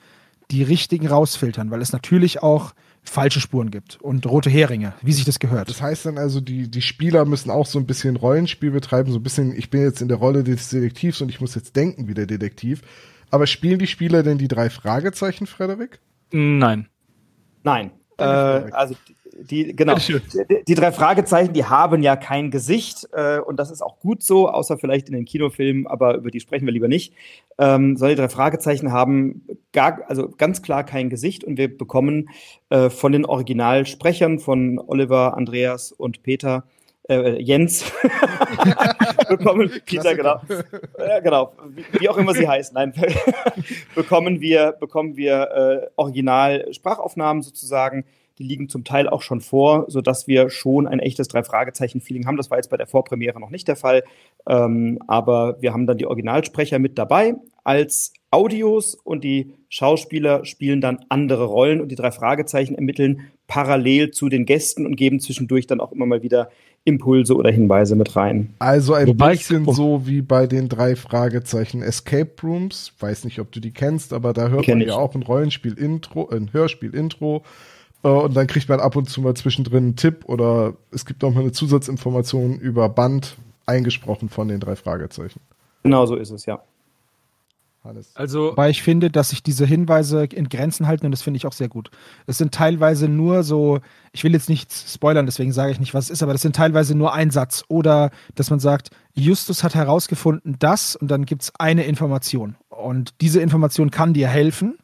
die 0.53 0.63
richtigen 0.63 1.07
rausfiltern, 1.07 1.71
weil 1.71 1.81
es 1.81 1.93
natürlich 1.93 2.43
auch 2.43 2.73
falsche 3.01 3.41
Spuren 3.41 3.71
gibt 3.71 3.99
und 4.01 4.25
rote 4.25 4.49
Heringe, 4.49 4.93
wie 5.01 5.11
sich 5.11 5.25
das 5.25 5.39
gehört. 5.39 5.67
Das 5.67 5.81
heißt 5.81 6.05
dann 6.05 6.17
also, 6.17 6.39
die, 6.39 6.69
die 6.69 6.81
Spieler 6.81 7.25
müssen 7.25 7.49
auch 7.49 7.65
so 7.65 7.79
ein 7.79 7.85
bisschen 7.85 8.15
Rollenspiel 8.15 8.71
betreiben, 8.71 9.11
so 9.11 9.19
ein 9.19 9.23
bisschen, 9.23 9.53
ich 9.57 9.69
bin 9.69 9.81
jetzt 9.81 10.01
in 10.01 10.07
der 10.07 10.17
Rolle 10.17 10.43
des 10.43 10.69
Detektivs 10.69 11.19
und 11.21 11.29
ich 11.29 11.41
muss 11.41 11.55
jetzt 11.55 11.75
denken 11.75 12.07
wie 12.07 12.13
der 12.13 12.27
Detektiv. 12.27 12.81
Aber 13.31 13.47
spielen 13.47 13.79
die 13.79 13.87
Spieler 13.87 14.21
denn 14.21 14.37
die 14.37 14.47
drei 14.47 14.69
Fragezeichen, 14.69 15.47
Frederik? 15.47 15.99
Nein. 16.31 16.87
Nein. 17.63 17.91
Äh, 18.17 18.23
also 18.23 18.95
die, 19.39 19.75
genau. 19.75 19.95
Die, 19.95 20.63
die, 20.67 20.75
drei 20.75 20.91
Fragezeichen, 20.91 21.53
die 21.53 21.65
haben 21.65 22.03
ja 22.03 22.15
kein 22.15 22.51
Gesicht 22.51 23.07
äh, 23.13 23.39
und 23.39 23.57
das 23.57 23.71
ist 23.71 23.81
auch 23.81 23.99
gut 23.99 24.23
so, 24.23 24.49
außer 24.49 24.77
vielleicht 24.77 25.07
in 25.07 25.15
den 25.15 25.25
Kinofilmen, 25.25 25.87
aber 25.87 26.15
über 26.15 26.31
die 26.31 26.39
sprechen 26.39 26.65
wir 26.65 26.73
lieber 26.73 26.87
nicht. 26.87 27.13
Ähm, 27.57 27.97
sondern 27.97 28.15
die 28.15 28.21
drei 28.21 28.29
Fragezeichen 28.29 28.91
haben 28.91 29.45
gar, 29.71 30.01
also 30.07 30.29
ganz 30.29 30.61
klar 30.61 30.83
kein 30.83 31.09
Gesicht 31.09 31.43
und 31.43 31.57
wir 31.57 31.75
bekommen 31.75 32.29
äh, 32.69 32.89
von 32.89 33.11
den 33.11 33.25
Originalsprechern 33.25 34.39
von 34.39 34.79
Oliver, 34.79 35.35
Andreas 35.37 35.91
und 35.91 36.23
Peter 36.23 36.63
äh, 37.09 37.41
Jens. 37.41 37.91
bekommen 39.29 39.69
Peter 39.85 40.15
genau. 40.15 40.41
Ja, 40.97 41.19
genau. 41.19 41.53
Wie, 41.69 41.83
wie, 41.99 42.09
auch 42.09 42.17
immer 42.17 42.33
sie 42.33 42.47
heißen. 42.47 42.73
Nein. 42.73 42.93
bekommen 43.95 44.41
wir 44.41 44.73
bekommen 44.73 45.17
wir 45.17 45.51
äh, 45.51 45.87
Original 45.95 46.73
Sprachaufnahmen 46.73 47.43
sozusagen 47.43 48.05
die 48.39 48.43
liegen 48.43 48.69
zum 48.69 48.83
Teil 48.83 49.07
auch 49.07 49.21
schon 49.21 49.41
vor, 49.41 49.85
sodass 49.87 50.27
wir 50.27 50.49
schon 50.49 50.87
ein 50.87 50.99
echtes 50.99 51.27
Drei-Fragezeichen-Feeling 51.27 52.25
haben. 52.25 52.37
Das 52.37 52.49
war 52.49 52.57
jetzt 52.57 52.69
bei 52.69 52.77
der 52.77 52.87
Vorpremiere 52.87 53.39
noch 53.39 53.49
nicht 53.49 53.67
der 53.67 53.75
Fall. 53.75 54.03
Ähm, 54.47 54.99
aber 55.07 55.61
wir 55.61 55.73
haben 55.73 55.85
dann 55.85 55.97
die 55.97 56.07
Originalsprecher 56.07 56.79
mit 56.79 56.97
dabei 56.97 57.35
als 57.63 58.13
Audios 58.31 58.95
und 58.95 59.23
die 59.23 59.53
Schauspieler 59.69 60.43
spielen 60.45 60.81
dann 60.81 60.99
andere 61.09 61.45
Rollen 61.45 61.81
und 61.81 61.89
die 61.89 61.95
drei 61.95 62.11
Fragezeichen 62.11 62.75
ermitteln 62.75 63.31
parallel 63.47 64.11
zu 64.11 64.29
den 64.29 64.45
Gästen 64.45 64.85
und 64.85 64.95
geben 64.95 65.19
zwischendurch 65.19 65.67
dann 65.67 65.79
auch 65.79 65.91
immer 65.91 66.05
mal 66.05 66.23
wieder 66.23 66.49
Impulse 66.85 67.35
oder 67.35 67.51
Hinweise 67.51 67.95
mit 67.95 68.15
rein. 68.15 68.55
Also 68.59 68.93
ein 68.93 69.07
Wobei 69.07 69.33
bisschen 69.33 69.65
ich, 69.67 69.75
so 69.75 70.05
wie 70.05 70.21
bei 70.21 70.47
den 70.47 70.67
drei 70.67 70.95
Fragezeichen 70.95 71.81
Escape 71.81 72.31
Rooms. 72.41 72.93
Weiß 72.99 73.23
nicht, 73.23 73.39
ob 73.39 73.51
du 73.51 73.59
die 73.59 73.71
kennst, 73.71 74.11
aber 74.11 74.33
da 74.33 74.49
hört 74.49 74.67
man 74.67 74.81
ja 74.81 74.95
auch 74.95 75.15
ein 75.15 75.23
Rollenspiel-Intro, 75.23 76.29
ein 76.29 76.51
Hörspiel-Intro 76.51 77.43
und 78.09 78.35
dann 78.35 78.47
kriegt 78.47 78.67
man 78.69 78.79
ab 78.79 78.95
und 78.95 79.09
zu 79.09 79.21
mal 79.21 79.33
zwischendrin 79.33 79.83
einen 79.83 79.95
Tipp 79.95 80.25
oder 80.25 80.73
es 80.91 81.05
gibt 81.05 81.21
noch 81.21 81.33
mal 81.33 81.39
eine 81.39 81.53
Zusatzinformation 81.53 82.59
über 82.59 82.89
Band 82.89 83.37
eingesprochen 83.65 84.29
von 84.29 84.49
den 84.49 84.59
drei 84.59 84.75
Fragezeichen. 84.75 85.39
Genau 85.83 86.05
so 86.05 86.15
ist 86.15 86.29
es, 86.31 86.45
ja. 86.45 86.61
Alles. 87.85 88.15
Also, 88.15 88.53
weil 88.55 88.71
ich 88.71 88.81
finde, 88.81 89.11
dass 89.11 89.31
sich 89.31 89.43
diese 89.43 89.65
Hinweise 89.65 90.23
in 90.23 90.47
Grenzen 90.47 90.87
halten 90.87 91.05
und 91.05 91.11
das 91.11 91.21
finde 91.21 91.37
ich 91.37 91.45
auch 91.45 91.51
sehr 91.53 91.67
gut. 91.67 91.91
Es 92.27 92.37
sind 92.37 92.53
teilweise 92.53 93.09
nur 93.09 93.43
so, 93.43 93.79
ich 94.13 94.23
will 94.23 94.31
jetzt 94.31 94.47
nichts 94.47 94.93
spoilern, 94.93 95.25
deswegen 95.25 95.51
sage 95.51 95.73
ich 95.73 95.81
nicht, 95.81 95.93
was 95.93 96.05
es 96.05 96.11
ist, 96.11 96.23
aber 96.23 96.31
das 96.31 96.41
sind 96.41 96.55
teilweise 96.55 96.95
nur 96.95 97.13
ein 97.13 97.29
Satz 97.29 97.65
oder 97.67 98.11
dass 98.35 98.49
man 98.49 98.59
sagt, 98.59 98.89
Justus 99.15 99.65
hat 99.65 99.75
herausgefunden 99.75 100.55
das 100.59 100.95
und 100.95 101.09
dann 101.09 101.25
gibt 101.25 101.41
es 101.41 101.53
eine 101.59 101.83
Information 101.83 102.55
und 102.69 103.15
diese 103.19 103.41
Information 103.41 103.91
kann 103.91 104.13
dir 104.13 104.29
helfen 104.29 104.77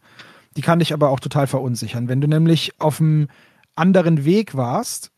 die 0.55 0.61
kann 0.61 0.79
dich 0.79 0.93
aber 0.93 1.09
auch 1.09 1.19
total 1.19 1.47
verunsichern. 1.47 2.07
Wenn 2.07 2.21
du 2.21 2.27
nämlich 2.27 2.79
auf 2.79 2.99
einem 2.99 3.27
anderen 3.75 4.25
Weg 4.25 4.55
warst, 4.55 5.11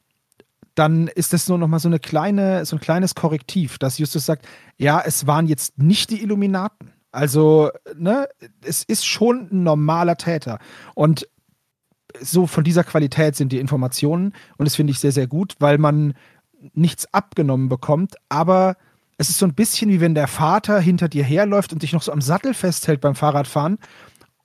dann 0.76 1.08
ist 1.08 1.34
das 1.34 1.48
nur 1.50 1.58
noch 1.58 1.68
mal 1.68 1.80
so 1.80 1.90
eine 1.90 2.00
kleine, 2.00 2.66
so 2.66 2.76
ein 2.76 2.80
kleines 2.80 3.16
Korrektiv, 3.16 3.78
dass 3.78 3.98
Justus 3.98 4.26
sagt, 4.26 4.48
ja, 4.78 5.02
es 5.06 5.28
waren 5.28 5.48
jetzt 5.48 5.78
nicht 5.78 6.10
die 6.10 6.22
Illuminaten. 6.22 6.92
Also, 7.12 7.70
ne, 7.98 8.28
es 8.64 8.84
ist 8.84 9.06
schon 9.06 9.50
ein 9.52 9.64
normaler 9.64 10.16
Täter. 10.16 10.60
Und 10.96 11.28
so 12.20 12.48
von 12.48 12.64
dieser 12.64 12.84
Qualität 12.84 13.36
sind 13.36 13.52
die 13.52 13.60
Informationen 13.60 14.34
und 14.58 14.66
das 14.66 14.76
finde 14.76 14.92
ich 14.92 15.00
sehr, 15.00 15.12
sehr 15.12 15.28
gut, 15.28 15.56
weil 15.60 15.78
man 15.78 16.14
nichts 16.74 17.12
abgenommen 17.14 17.70
bekommt, 17.70 18.16
aber 18.30 18.76
es 19.18 19.30
ist 19.30 19.40
so 19.40 19.46
ein 19.46 19.54
bisschen 19.54 19.90
wie 19.92 20.02
wenn 20.02 20.16
der 20.16 20.28
Vater 20.28 20.80
hinter 20.80 21.08
dir 21.08 21.24
herläuft 21.24 21.74
und 21.74 21.84
dich 21.84 21.94
noch 21.94 22.02
so 22.02 22.12
am 22.12 22.22
Sattel 22.22 22.54
festhält 22.54 23.02
beim 23.02 23.16
Fahrradfahren 23.16 23.78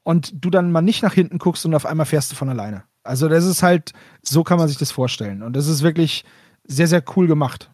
und 0.07 0.45
du 0.45 0.51
dann 0.51 0.71
mal 0.71 0.83
nicht 0.83 1.03
nach 1.03 1.15
hinten 1.15 1.39
guckst 1.39 1.67
und 1.67 1.75
auf 1.75 1.85
einmal 1.85 2.07
fährst 2.07 2.31
du 2.31 2.37
von 2.37 2.49
alleine. 2.49 2.85
Also 3.03 3.29
das 3.29 3.45
ist 3.45 3.65
halt, 3.65 3.93
so 4.23 4.45
kann 4.45 4.57
man 4.57 4.69
sich 4.69 4.79
das 4.79 4.93
vorstellen. 4.93 5.43
Und 5.43 5.57
das 5.57 5.67
ist 5.67 5.83
wirklich 5.83 6.25
sehr, 6.63 6.87
sehr 6.87 7.03
cool 7.17 7.27
gemacht. 7.27 7.73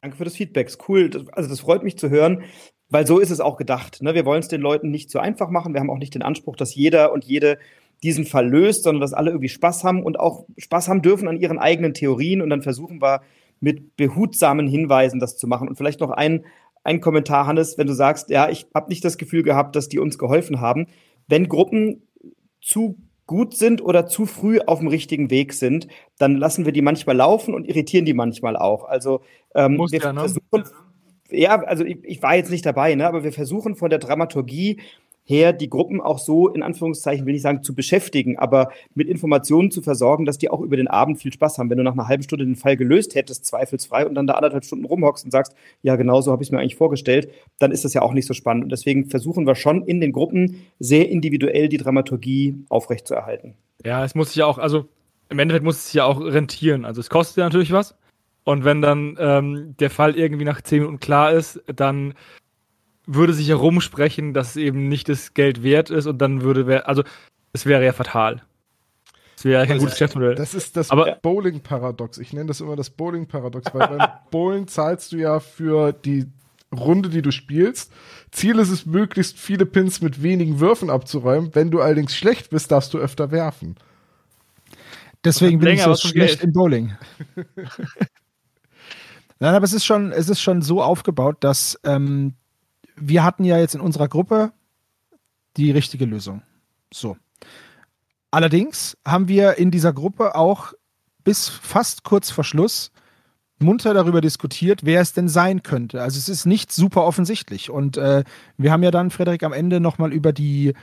Danke 0.00 0.16
für 0.16 0.24
das 0.24 0.34
Feedback. 0.34 0.68
Cool. 0.88 1.08
Also 1.30 1.48
das 1.48 1.60
freut 1.60 1.84
mich 1.84 1.96
zu 1.96 2.10
hören, 2.10 2.42
weil 2.88 3.06
so 3.06 3.20
ist 3.20 3.30
es 3.30 3.38
auch 3.38 3.56
gedacht. 3.56 4.02
Ne? 4.02 4.14
Wir 4.14 4.24
wollen 4.24 4.40
es 4.40 4.48
den 4.48 4.60
Leuten 4.60 4.90
nicht 4.90 5.10
zu 5.10 5.20
einfach 5.20 5.48
machen. 5.48 5.74
Wir 5.74 5.80
haben 5.80 5.90
auch 5.90 5.98
nicht 5.98 6.16
den 6.16 6.22
Anspruch, 6.22 6.56
dass 6.56 6.74
jeder 6.74 7.12
und 7.12 7.24
jede 7.24 7.58
diesen 8.02 8.26
Fall 8.26 8.48
löst, 8.48 8.82
sondern 8.82 9.00
dass 9.00 9.12
alle 9.12 9.30
irgendwie 9.30 9.48
Spaß 9.48 9.84
haben 9.84 10.02
und 10.02 10.18
auch 10.18 10.44
Spaß 10.56 10.88
haben 10.88 11.02
dürfen 11.02 11.28
an 11.28 11.36
ihren 11.36 11.60
eigenen 11.60 11.94
Theorien. 11.94 12.42
Und 12.42 12.50
dann 12.50 12.62
versuchen 12.62 13.00
wir 13.00 13.22
mit 13.60 13.96
behutsamen 13.96 14.66
Hinweisen 14.66 15.20
das 15.20 15.36
zu 15.36 15.46
machen. 15.46 15.68
Und 15.68 15.76
vielleicht 15.76 16.00
noch 16.00 16.10
ein, 16.10 16.44
ein 16.82 17.00
Kommentar, 17.00 17.46
Hannes, 17.46 17.78
wenn 17.78 17.86
du 17.86 17.94
sagst, 17.94 18.28
ja, 18.28 18.48
ich 18.48 18.66
habe 18.74 18.88
nicht 18.88 19.04
das 19.04 19.18
Gefühl 19.18 19.44
gehabt, 19.44 19.76
dass 19.76 19.88
die 19.88 20.00
uns 20.00 20.18
geholfen 20.18 20.60
haben 20.60 20.88
wenn 21.28 21.48
Gruppen 21.48 22.02
zu 22.60 22.96
gut 23.26 23.54
sind 23.54 23.82
oder 23.82 24.06
zu 24.06 24.26
früh 24.26 24.58
auf 24.58 24.80
dem 24.80 24.88
richtigen 24.88 25.30
Weg 25.30 25.52
sind, 25.52 25.86
dann 26.18 26.36
lassen 26.36 26.64
wir 26.64 26.72
die 26.72 26.82
manchmal 26.82 27.16
laufen 27.16 27.54
und 27.54 27.68
irritieren 27.68 28.06
die 28.06 28.14
manchmal 28.14 28.56
auch. 28.56 28.84
Also 28.84 29.20
ähm, 29.54 29.78
wir 29.78 30.00
ja, 30.00 30.12
ne? 30.12 30.20
versuchen, 30.20 30.64
ja, 31.30 31.62
also 31.62 31.84
ich, 31.84 31.98
ich, 32.04 32.22
war 32.22 32.34
jetzt 32.36 32.50
nicht 32.50 32.64
dabei, 32.64 32.94
ne, 32.94 33.06
aber 33.06 33.22
wir 33.22 33.32
versuchen 33.32 33.76
von 33.76 33.90
der 33.90 33.98
Dramaturgie 33.98 34.80
her, 35.28 35.52
die 35.52 35.68
Gruppen 35.68 36.00
auch 36.00 36.18
so, 36.18 36.48
in 36.48 36.62
Anführungszeichen, 36.62 37.26
will 37.26 37.34
ich 37.34 37.42
sagen, 37.42 37.62
zu 37.62 37.74
beschäftigen, 37.74 38.38
aber 38.38 38.70
mit 38.94 39.08
Informationen 39.08 39.70
zu 39.70 39.82
versorgen, 39.82 40.24
dass 40.24 40.38
die 40.38 40.48
auch 40.48 40.62
über 40.62 40.78
den 40.78 40.88
Abend 40.88 41.18
viel 41.18 41.32
Spaß 41.32 41.58
haben. 41.58 41.68
Wenn 41.68 41.76
du 41.76 41.84
nach 41.84 41.92
einer 41.92 42.08
halben 42.08 42.22
Stunde 42.22 42.46
den 42.46 42.56
Fall 42.56 42.78
gelöst 42.78 43.14
hättest, 43.14 43.44
zweifelsfrei, 43.44 44.06
und 44.06 44.14
dann 44.14 44.26
da 44.26 44.34
anderthalb 44.34 44.64
Stunden 44.64 44.86
rumhockst 44.86 45.26
und 45.26 45.30
sagst, 45.30 45.54
ja, 45.82 45.96
genau 45.96 46.22
so 46.22 46.32
habe 46.32 46.42
ich 46.42 46.48
es 46.48 46.52
mir 46.52 46.60
eigentlich 46.60 46.76
vorgestellt, 46.76 47.28
dann 47.58 47.72
ist 47.72 47.84
das 47.84 47.92
ja 47.92 48.00
auch 48.00 48.14
nicht 48.14 48.26
so 48.26 48.32
spannend. 48.32 48.64
Und 48.64 48.72
deswegen 48.72 49.10
versuchen 49.10 49.46
wir 49.46 49.54
schon 49.54 49.82
in 49.84 50.00
den 50.00 50.12
Gruppen 50.12 50.62
sehr 50.78 51.10
individuell 51.10 51.68
die 51.68 51.76
Dramaturgie 51.76 52.54
aufrechtzuerhalten. 52.70 53.52
Ja, 53.84 54.04
es 54.06 54.14
muss 54.14 54.28
sich 54.28 54.36
ja 54.36 54.46
auch, 54.46 54.56
also 54.56 54.86
im 55.28 55.38
Endeffekt 55.38 55.64
muss 55.64 55.76
es 55.76 55.84
sich 55.86 55.94
ja 55.94 56.04
auch 56.04 56.20
rentieren. 56.22 56.86
Also 56.86 57.02
es 57.02 57.10
kostet 57.10 57.36
ja 57.36 57.44
natürlich 57.44 57.72
was. 57.72 57.94
Und 58.44 58.64
wenn 58.64 58.80
dann 58.80 59.18
ähm, 59.20 59.74
der 59.78 59.90
Fall 59.90 60.16
irgendwie 60.16 60.46
nach 60.46 60.62
zehn 60.62 60.78
Minuten 60.78 61.00
klar 61.00 61.32
ist, 61.32 61.60
dann 61.66 62.14
würde 63.08 63.32
sich 63.32 63.48
herumsprechen, 63.48 64.34
dass 64.34 64.50
es 64.50 64.56
eben 64.56 64.88
nicht 64.88 65.08
das 65.08 65.34
Geld 65.34 65.62
wert 65.62 65.90
ist 65.90 66.06
und 66.06 66.18
dann 66.18 66.42
würde, 66.42 66.86
also 66.86 67.02
es 67.52 67.66
wäre 67.66 67.84
ja 67.84 67.92
fatal. 67.92 68.42
Das 69.34 69.44
wäre 69.44 69.62
ja 69.62 69.66
kein 69.66 69.78
gutes 69.78 69.94
Geschäftsmodell. 69.94 70.34
Das 70.34 70.52
ist 70.52 70.76
das 70.76 70.88
Bowling-Paradox. 71.22 72.18
Ich 72.18 72.32
nenne 72.32 72.46
das 72.46 72.60
immer 72.60 72.76
das 72.76 72.90
Bowling-Paradox, 72.90 73.72
weil 73.72 73.88
beim 73.88 74.08
Bowling 74.30 74.66
zahlst 74.66 75.12
du 75.12 75.16
ja 75.16 75.40
für 75.40 75.92
die 75.92 76.26
Runde, 76.76 77.08
die 77.08 77.22
du 77.22 77.30
spielst. 77.30 77.92
Ziel 78.30 78.58
ist 78.58 78.70
es, 78.70 78.84
möglichst 78.84 79.38
viele 79.38 79.64
Pins 79.64 80.02
mit 80.02 80.22
wenigen 80.22 80.60
Würfen 80.60 80.90
abzuräumen. 80.90 81.54
Wenn 81.54 81.70
du 81.70 81.80
allerdings 81.80 82.14
schlecht 82.14 82.50
bist, 82.50 82.70
darfst 82.70 82.92
du 82.92 82.98
öfter 82.98 83.30
werfen. 83.30 83.76
Deswegen 85.24 85.60
bin 85.60 85.68
ich 85.68 85.82
so 85.82 85.94
schlecht 85.94 86.42
im 86.42 86.52
Bowling. 86.52 86.94
Nein, 89.40 89.54
aber 89.54 89.64
es 89.64 89.72
ist 89.72 89.84
schon, 89.84 90.12
es 90.12 90.28
ist 90.28 90.40
schon 90.40 90.62
so 90.62 90.82
aufgebaut, 90.82 91.36
dass 91.40 91.78
ähm, 91.84 92.34
wir 93.00 93.24
hatten 93.24 93.44
ja 93.44 93.58
jetzt 93.58 93.74
in 93.74 93.80
unserer 93.80 94.08
Gruppe 94.08 94.52
die 95.56 95.70
richtige 95.70 96.04
Lösung. 96.04 96.42
So. 96.92 97.16
Allerdings 98.30 98.96
haben 99.06 99.28
wir 99.28 99.58
in 99.58 99.70
dieser 99.70 99.92
Gruppe 99.92 100.34
auch 100.34 100.72
bis 101.24 101.48
fast 101.48 102.04
kurz 102.04 102.30
vor 102.30 102.44
Schluss 102.44 102.90
munter 103.60 103.92
darüber 103.92 104.20
diskutiert, 104.20 104.84
wer 104.84 105.00
es 105.00 105.12
denn 105.12 105.28
sein 105.28 105.62
könnte. 105.62 106.02
Also 106.02 106.18
es 106.18 106.28
ist 106.28 106.46
nicht 106.46 106.70
super 106.72 107.04
offensichtlich. 107.04 107.70
Und 107.70 107.96
äh, 107.96 108.24
wir 108.56 108.72
haben 108.72 108.82
ja 108.82 108.90
dann, 108.90 109.10
Frederik, 109.10 109.42
am 109.42 109.52
Ende 109.52 109.80
nochmal 109.80 110.12
über 110.12 110.32
die, 110.32 110.74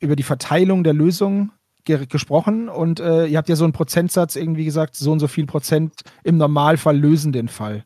über 0.00 0.16
die 0.16 0.22
Verteilung 0.22 0.84
der 0.84 0.94
Lösung 0.94 1.52
ge 1.84 2.06
gesprochen 2.06 2.68
und 2.68 3.00
äh, 3.00 3.26
ihr 3.26 3.38
habt 3.38 3.48
ja 3.48 3.56
so 3.56 3.64
einen 3.64 3.72
Prozentsatz 3.72 4.36
irgendwie 4.36 4.64
gesagt, 4.64 4.94
so 4.94 5.10
und 5.12 5.18
so 5.18 5.26
viel 5.26 5.46
Prozent 5.46 6.02
im 6.22 6.36
Normalfall 6.36 6.96
lösen 6.96 7.32
den 7.32 7.48
Fall. 7.48 7.84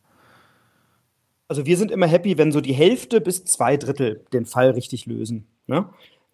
Also 1.48 1.66
wir 1.66 1.76
sind 1.76 1.90
immer 1.90 2.06
happy, 2.06 2.38
wenn 2.38 2.52
so 2.52 2.60
die 2.60 2.72
Hälfte 2.72 3.20
bis 3.20 3.44
zwei 3.44 3.76
Drittel 3.76 4.24
den 4.32 4.46
Fall 4.46 4.70
richtig 4.70 5.06
lösen. 5.06 5.46
Ne? 5.66 5.86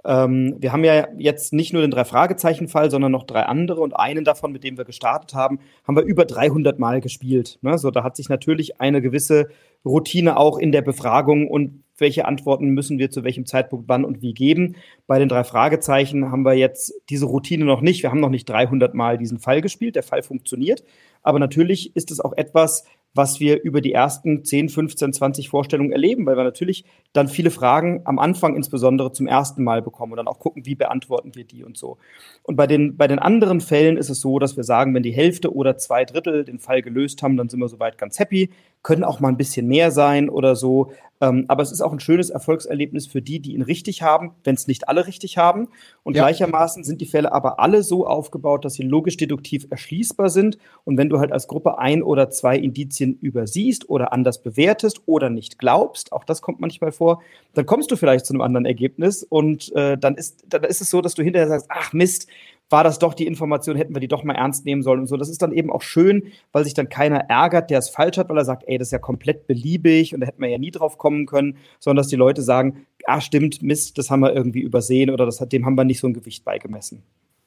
Ähm, 0.05 0.57
wir 0.59 0.73
haben 0.73 0.85
ja 0.85 1.07
jetzt 1.17 1.53
nicht 1.53 1.73
nur 1.73 1.83
den 1.83 1.91
Drei-Fragezeichen-Fall, 1.91 2.91
sondern 2.91 3.13
noch 3.13 3.25
drei 3.25 3.43
andere 3.43 3.81
und 3.81 3.95
einen 3.95 4.25
davon, 4.25 4.53
mit 4.53 4.65
dem 4.65 4.77
wir 4.77 4.85
gestartet 4.85 5.35
haben, 5.35 5.61
haben 5.87 5.97
wir 5.97 6.03
über 6.03 6.25
300 6.25 6.79
Mal 6.79 7.01
gespielt. 7.01 7.59
Ne? 7.63 7.79
So, 7.79 7.91
da 7.91 8.03
hat 8.03 8.17
sich 8.17 8.29
natürlich 8.29 8.81
eine 8.81 9.01
gewisse 9.01 9.49
Routine 9.85 10.39
auch 10.39 10.59
in 10.59 10.73
der 10.73 10.83
Befragung 10.83 11.49
und 11.49 11.83
welche 11.99 12.25
Antworten 12.25 12.71
müssen 12.71 12.99
wir 12.99 13.11
zu 13.11 13.23
welchem 13.23 13.47
Zeitpunkt 13.47 13.89
wann 13.89 14.05
und 14.05 14.23
wie 14.23 14.35
geben. 14.35 14.77
Bei 15.07 15.19
den 15.19 15.29
drei 15.29 15.45
Fragezeichen 15.45 16.33
haben 16.33 16.45
wir 16.45 16.55
jetzt 16.55 16.95
diese 17.11 17.27
Routine 17.27 17.65
noch 17.65 17.81
nicht. 17.81 18.03
Wir 18.03 18.11
haben 18.11 18.21
noch 18.21 18.31
nicht 18.31 18.49
300 18.49 18.95
Mal 18.95 19.19
diesen 19.19 19.39
Fall 19.39 19.61
gespielt. 19.61 19.95
Der 19.95 20.03
Fall 20.03 20.23
funktioniert. 20.23 20.83
Aber 21.23 21.39
natürlich 21.39 21.95
ist 21.95 22.11
es 22.11 22.19
auch 22.19 22.33
etwas, 22.33 22.85
was 23.15 23.41
wir 23.41 23.63
über 23.63 23.81
die 23.81 23.93
ersten 23.93 24.45
10, 24.45 24.69
15, 24.69 25.13
20 25.13 25.49
Vorstellungen 25.49 25.93
erleben, 25.93 26.25
weil 26.27 26.37
wir 26.37 26.45
natürlich 26.45 26.85
dann 27.13 27.29
viele 27.29 27.51
Fragen 27.51 28.03
am 28.05 28.19
Anfang 28.19 28.57
insbesondere 28.57 29.13
zum 29.13 29.27
ersten 29.27 29.65
Mal 29.65 29.83
bekommen 29.83 30.13
und 30.13 30.17
dann 30.17 30.29
auch 30.29 30.39
gucken, 30.39 30.65
wie 30.65 30.75
beantworten 30.75 31.35
wir 31.35 31.45
die 31.45 31.65
und 31.65 31.77
so. 31.77 31.99
Und 32.43 32.57
bei 32.57 32.67
den, 32.67 32.97
bei 32.97 33.07
den 33.07 33.19
anderen 33.19 33.61
Fällen 33.61 33.97
ist 33.97 34.09
es 34.09 34.21
so, 34.21 34.39
dass 34.39 34.57
wir 34.57 34.65
sagen, 34.65 34.95
wenn 34.95 35.03
die 35.03 35.13
Hälfte 35.13 35.55
oder 35.55 35.77
zwei 35.77 36.05
Drittel 36.05 36.45
den 36.45 36.59
Fall 36.59 36.83
gelöst 36.83 37.23
haben, 37.23 37.37
dann 37.37 37.49
sind 37.49 37.61
wir 37.61 37.69
soweit 37.69 37.99
ganz 37.99 38.19
happy, 38.19 38.51
können 38.83 39.05
auch 39.05 39.21
mal 39.21 39.29
ein 39.29 39.37
bisschen 39.37 39.67
mehr 39.69 39.91
sein 39.91 40.29
oder 40.29 40.57
so. 40.57 40.93
Ähm, 41.21 41.45
aber 41.47 41.63
es 41.63 41.71
ist 41.71 41.81
auch 41.81 41.93
ein 41.93 42.01
schönes 42.01 42.31
Erfolgserlebnis 42.31 43.07
für 43.07 43.23
die, 43.23 43.39
die 43.39 43.55
ihn 43.55 43.63
richtig 43.63 44.03
haben, 44.03 44.33
wenn 44.43 44.57
es 44.57 44.67
nicht 44.67 44.89
alle 44.89 45.07
richtig 45.07 45.39
haben. 45.39 45.69
Und 46.03 46.17
ja. 46.17 46.25
gleichermaßen 46.25 46.83
sind 46.83 47.01
die 47.01 47.07
Fälle 47.07 47.31
aber 47.31 47.61
alle 47.61 47.85
so 47.85 48.07
aufgebaut, 48.07 48.65
dass 48.65 48.75
sie 48.75 48.83
logisch-deduktiv 48.83 49.69
erschließbar 49.71 50.31
sind. 50.31 50.59
Und 50.83 50.99
wenn 50.99 51.09
du 51.09 51.21
halt 51.21 51.31
als 51.31 51.47
Gruppe 51.47 51.79
ein 51.79 52.03
oder 52.03 52.31
zwei 52.31 52.59
Indizien 52.59 53.17
übersiehst 53.21 53.89
oder 53.89 54.13
anders 54.13 54.43
bewertest 54.43 55.03
oder 55.07 55.31
nicht 55.31 55.61
glaubst, 55.61 56.13
auch 56.13 56.25
das 56.25 56.43
kommt 56.43 56.59
manchmal 56.59 56.91
vor, 56.91 57.23
dann 57.55 57.67
kommst 57.67 57.93
du 57.93 57.97
vielleicht 57.97 58.27
zu 58.27 58.33
einem 58.33 58.41
anderen 58.41 58.67
Ergebnis. 58.67 59.23
Und 59.23 59.73
äh, 59.77 59.97
dann, 59.97 60.17
ist, 60.17 60.43
dann 60.49 60.65
ist 60.65 60.81
es 60.81 60.91
so, 60.91 61.01
dass 61.01 61.15
du 61.15 61.23
hinterher 61.23 61.49
sagst, 61.49 61.67
ach 61.69 61.93
Mist, 61.93 62.27
war 62.73 62.83
das 62.83 62.99
doch 62.99 63.15
die 63.15 63.27
Information, 63.27 63.77
hätten 63.77 63.95
wir 63.95 64.01
die 64.01 64.09
doch 64.09 64.25
mal 64.25 64.35
ernst 64.35 64.65
nehmen 64.65 64.83
sollen 64.83 65.01
und 65.01 65.07
so. 65.07 65.17
Das 65.17 65.29
ist 65.29 65.43
dann 65.43 65.53
eben 65.53 65.71
auch 65.71 65.83
schön, 65.83 66.33
weil 66.51 66.65
sich 66.65 66.75
dann 66.75 66.89
keiner 66.89 67.19
ärgert, 67.29 67.71
der 67.71 67.79
es 67.79 67.91
falsch 67.91 68.19
hat, 68.19 68.29
weil 68.29 68.39
er 68.39 68.45
sagt, 68.45 68.65
ey, 68.67 68.79
das 68.79 68.89
ist 68.89 68.93
ja 68.93 68.99
komplett 68.99 69.47
beliebig 69.47 70.15
und 70.15 70.21
da 70.21 70.27
hätten 70.27 70.43
wir 70.43 70.49
ja 70.49 70.59
nie 70.59 70.71
drauf 70.71 70.99
kommen 70.99 71.27
können, 71.27 71.59
sondern 71.79 72.03
dass 72.03 72.09
die 72.09 72.17
Leute 72.17 72.43
sagen, 72.43 72.87
ah, 73.05 73.21
stimmt, 73.21 73.63
Mist, 73.63 73.99
das 73.99 74.11
haben 74.11 74.21
wir 74.21 74.35
irgendwie 74.35 74.61
übersehen 74.61 75.11
oder 75.11 75.27
das 75.27 75.41
hat, 75.41 75.53
dem 75.53 75.67
haben 75.67 75.77
wir 75.77 75.85
nicht 75.85 76.01
so 76.01 76.07
ein 76.07 76.15
Gewicht 76.15 76.45
beigemessen. 76.45 77.03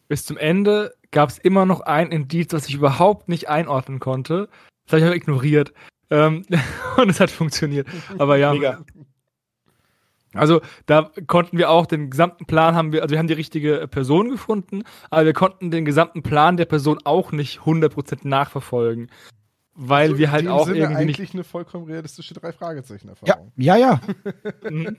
Bis 0.08 0.24
zum 0.24 0.38
Ende 0.38 0.94
gab 1.12 1.29
es 1.29 1.39
immer 1.39 1.65
noch 1.65 1.82
ein 1.82 2.12
Indiz, 2.12 2.50
das 2.50 2.70
ich 2.70 2.75
überhaupt 2.75 3.27
nicht 3.27 3.50
einordnen 3.50 4.00
konnte. 4.00 4.50
Das 4.86 4.94
habe 4.94 5.00
ich 5.00 5.05
aber 5.05 5.15
ignoriert. 5.15 5.74
Ähm, 6.12 6.46
und 6.98 7.10
es 7.10 7.20
hat 7.20 7.32
funktioniert. 7.32 7.88
Aber 8.17 8.38
ja, 8.38 8.53
Mega. 8.53 8.86
Also 10.37 10.61
da 10.85 11.09
konnten 11.27 11.57
wir 11.57 11.69
auch 11.69 11.85
den 11.85 12.09
gesamten 12.09 12.45
Plan 12.45 12.75
haben 12.75 12.91
wir, 12.91 13.01
also 13.01 13.13
wir 13.13 13.19
haben 13.19 13.27
die 13.27 13.33
richtige 13.33 13.87
Person 13.87 14.29
gefunden, 14.29 14.83
aber 15.09 15.25
wir 15.25 15.33
konnten 15.33 15.71
den 15.71 15.85
gesamten 15.85 16.23
Plan 16.23 16.57
der 16.57 16.65
Person 16.65 16.99
auch 17.03 17.31
nicht 17.31 17.59
100% 17.59 18.27
nachverfolgen. 18.27 19.09
Weil 19.75 20.09
also 20.09 20.17
wir 20.17 20.31
halt 20.31 20.47
auch 20.47 20.65
Sinne 20.65 20.79
irgendwie 20.79 20.97
eigentlich 20.97 21.19
nicht 21.19 21.33
eine 21.33 21.43
vollkommen 21.43 21.85
realistische 21.85 22.33
drei 22.33 22.53
Fragezeichen 22.53 23.09
Erfahrung. 23.09 23.51
Ja, 23.57 23.75
ja, 23.77 23.99
ja. 24.03 24.69
Mhm. 24.69 24.95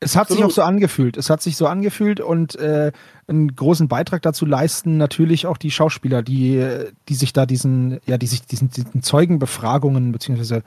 es 0.00 0.16
hat 0.16 0.28
sich 0.28 0.42
auch 0.42 0.50
so 0.50 0.62
angefühlt. 0.62 1.18
Es 1.18 1.28
hat 1.28 1.42
sich 1.42 1.58
so 1.58 1.66
angefühlt 1.66 2.18
und 2.18 2.56
äh, 2.56 2.90
einen 3.26 3.54
großen 3.54 3.88
Beitrag 3.88 4.22
dazu 4.22 4.46
leisten 4.46 4.96
natürlich 4.96 5.46
auch 5.46 5.58
die 5.58 5.70
Schauspieler, 5.70 6.22
die, 6.22 6.66
die 7.08 7.14
sich 7.14 7.34
da 7.34 7.44
diesen, 7.44 8.00
ja, 8.06 8.16
die 8.16 8.26
sich 8.26 8.42
diesen, 8.46 8.70
diesen 8.70 9.02
Zeugenbefragungen 9.02 10.10
beziehungsweise 10.10 10.62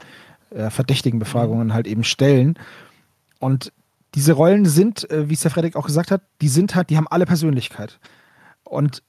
äh, 0.51 0.69
verdächtigen 0.69 1.19
Befragungen 1.19 1.73
halt 1.73 1.87
eben 1.87 2.03
stellen. 2.03 2.59
Und 3.45 3.71
diese 4.15 4.33
Rollen 4.33 4.65
sind, 4.65 5.07
äh, 5.11 5.29
wie 5.29 5.35
es 5.35 5.41
der 5.41 5.51
Frederik 5.51 5.75
auch 5.75 5.85
gesagt 5.85 6.09
hat, 6.09 6.23
die 6.41 6.47
sind 6.47 6.73
halt, 6.73 6.89
die 6.89 6.97
haben 6.97 7.07
alle 7.07 7.27
Persönlichkeit. 7.27 7.99
Und 8.63 9.03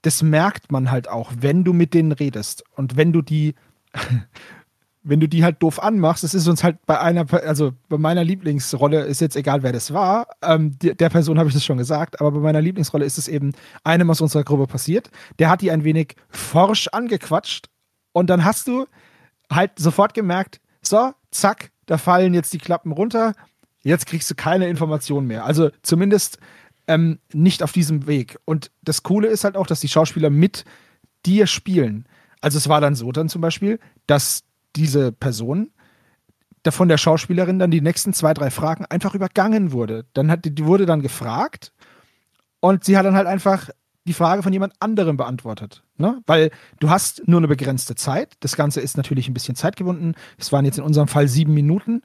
das 0.00 0.22
merkt 0.22 0.72
man 0.72 0.90
halt 0.90 1.08
auch, 1.08 1.30
wenn 1.38 1.62
du 1.62 1.74
mit 1.74 1.92
denen 1.92 2.12
redest. 2.12 2.64
Und 2.74 2.96
wenn 2.96 3.12
du 3.12 3.20
die, 3.20 3.54
wenn 5.02 5.20
du 5.20 5.28
die 5.28 5.44
halt 5.44 5.62
doof 5.62 5.82
anmachst, 5.82 6.24
das 6.24 6.32
ist 6.32 6.48
uns 6.48 6.64
halt 6.64 6.78
bei 6.86 6.98
einer, 7.00 7.30
also 7.44 7.74
bei 7.90 7.98
meiner 7.98 8.24
Lieblingsrolle 8.24 9.02
ist 9.02 9.20
jetzt 9.20 9.36
egal, 9.36 9.62
wer 9.62 9.72
das 9.72 9.92
war. 9.92 10.26
Ähm, 10.40 10.78
der, 10.78 10.94
der 10.94 11.10
Person 11.10 11.38
habe 11.38 11.50
ich 11.50 11.54
das 11.54 11.62
schon 11.66 11.76
gesagt, 11.76 12.18
aber 12.18 12.30
bei 12.30 12.38
meiner 12.38 12.62
Lieblingsrolle 12.62 13.04
ist 13.04 13.18
es 13.18 13.28
eben 13.28 13.52
einem 13.84 14.08
aus 14.08 14.22
unserer 14.22 14.44
Gruppe 14.44 14.68
passiert. 14.68 15.10
Der 15.38 15.50
hat 15.50 15.60
die 15.60 15.70
ein 15.70 15.84
wenig 15.84 16.16
forsch 16.30 16.88
angequatscht 16.88 17.68
und 18.12 18.30
dann 18.30 18.42
hast 18.42 18.68
du 18.68 18.86
halt 19.50 19.72
sofort 19.78 20.14
gemerkt, 20.14 20.62
so, 20.80 21.12
zack, 21.30 21.72
da 21.84 21.98
fallen 21.98 22.32
jetzt 22.32 22.54
die 22.54 22.58
Klappen 22.58 22.92
runter 22.92 23.34
Jetzt 23.82 24.06
kriegst 24.06 24.30
du 24.30 24.34
keine 24.34 24.68
Informationen 24.68 25.26
mehr. 25.26 25.44
Also 25.44 25.70
zumindest 25.82 26.38
ähm, 26.86 27.18
nicht 27.32 27.62
auf 27.62 27.72
diesem 27.72 28.06
Weg. 28.06 28.38
Und 28.44 28.70
das 28.82 29.02
Coole 29.02 29.28
ist 29.28 29.44
halt 29.44 29.56
auch, 29.56 29.66
dass 29.66 29.80
die 29.80 29.88
Schauspieler 29.88 30.30
mit 30.30 30.64
dir 31.26 31.46
spielen. 31.46 32.06
Also 32.40 32.58
es 32.58 32.68
war 32.68 32.80
dann 32.80 32.94
so 32.94 33.12
dann 33.12 33.28
zum 33.28 33.40
Beispiel, 33.40 33.78
dass 34.06 34.44
diese 34.76 35.12
Person 35.12 35.70
von 36.70 36.88
der 36.88 36.98
Schauspielerin 36.98 37.58
dann 37.58 37.72
die 37.72 37.80
nächsten 37.80 38.12
zwei, 38.12 38.34
drei 38.34 38.50
Fragen 38.50 38.84
einfach 38.86 39.14
übergangen 39.14 39.72
wurde. 39.72 40.04
Dann 40.12 40.30
hat 40.30 40.44
die 40.44 40.64
wurde 40.64 40.86
dann 40.86 41.02
gefragt 41.02 41.72
und 42.60 42.84
sie 42.84 42.96
hat 42.96 43.04
dann 43.04 43.16
halt 43.16 43.26
einfach 43.26 43.70
die 44.04 44.12
Frage 44.12 44.42
von 44.42 44.52
jemand 44.52 44.74
anderem 44.80 45.16
beantwortet. 45.16 45.82
Ne? 45.96 46.22
Weil 46.26 46.50
du 46.80 46.90
hast 46.90 47.26
nur 47.26 47.38
eine 47.38 47.48
begrenzte 47.48 47.94
Zeit. 47.94 48.34
Das 48.40 48.56
Ganze 48.56 48.80
ist 48.80 48.96
natürlich 48.96 49.28
ein 49.28 49.34
bisschen 49.34 49.54
zeitgebunden. 49.54 50.14
Es 50.38 50.52
waren 50.52 50.64
jetzt 50.64 50.78
in 50.78 50.84
unserem 50.84 51.08
Fall 51.08 51.28
sieben 51.28 51.54
Minuten 51.54 52.02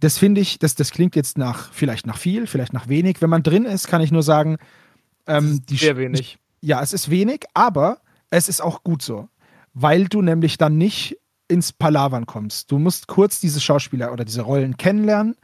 das 0.00 0.18
finde 0.18 0.40
ich, 0.40 0.58
das, 0.58 0.74
das 0.74 0.90
klingt 0.90 1.16
jetzt 1.16 1.38
nach, 1.38 1.72
vielleicht 1.72 2.06
nach 2.06 2.18
viel, 2.18 2.46
vielleicht 2.46 2.72
nach 2.72 2.88
wenig. 2.88 3.22
Wenn 3.22 3.30
man 3.30 3.42
drin 3.42 3.64
ist, 3.64 3.88
kann 3.88 4.00
ich 4.02 4.12
nur 4.12 4.22
sagen, 4.22 4.58
ähm, 5.26 5.62
die 5.68 5.76
sehr 5.76 5.96
wenig. 5.96 6.38
Ja, 6.60 6.82
es 6.82 6.92
ist 6.92 7.10
wenig, 7.10 7.44
aber 7.54 7.98
es 8.30 8.48
ist 8.48 8.60
auch 8.60 8.82
gut 8.82 9.02
so. 9.02 9.28
Weil 9.72 10.06
du 10.06 10.22
nämlich 10.22 10.58
dann 10.58 10.78
nicht 10.78 11.18
ins 11.48 11.72
Palavern 11.72 12.26
kommst. 12.26 12.70
Du 12.70 12.78
musst 12.78 13.06
kurz 13.06 13.40
diese 13.40 13.60
Schauspieler 13.60 14.12
oder 14.12 14.24
diese 14.24 14.42
Rollen 14.42 14.76
kennenlernen 14.76 15.36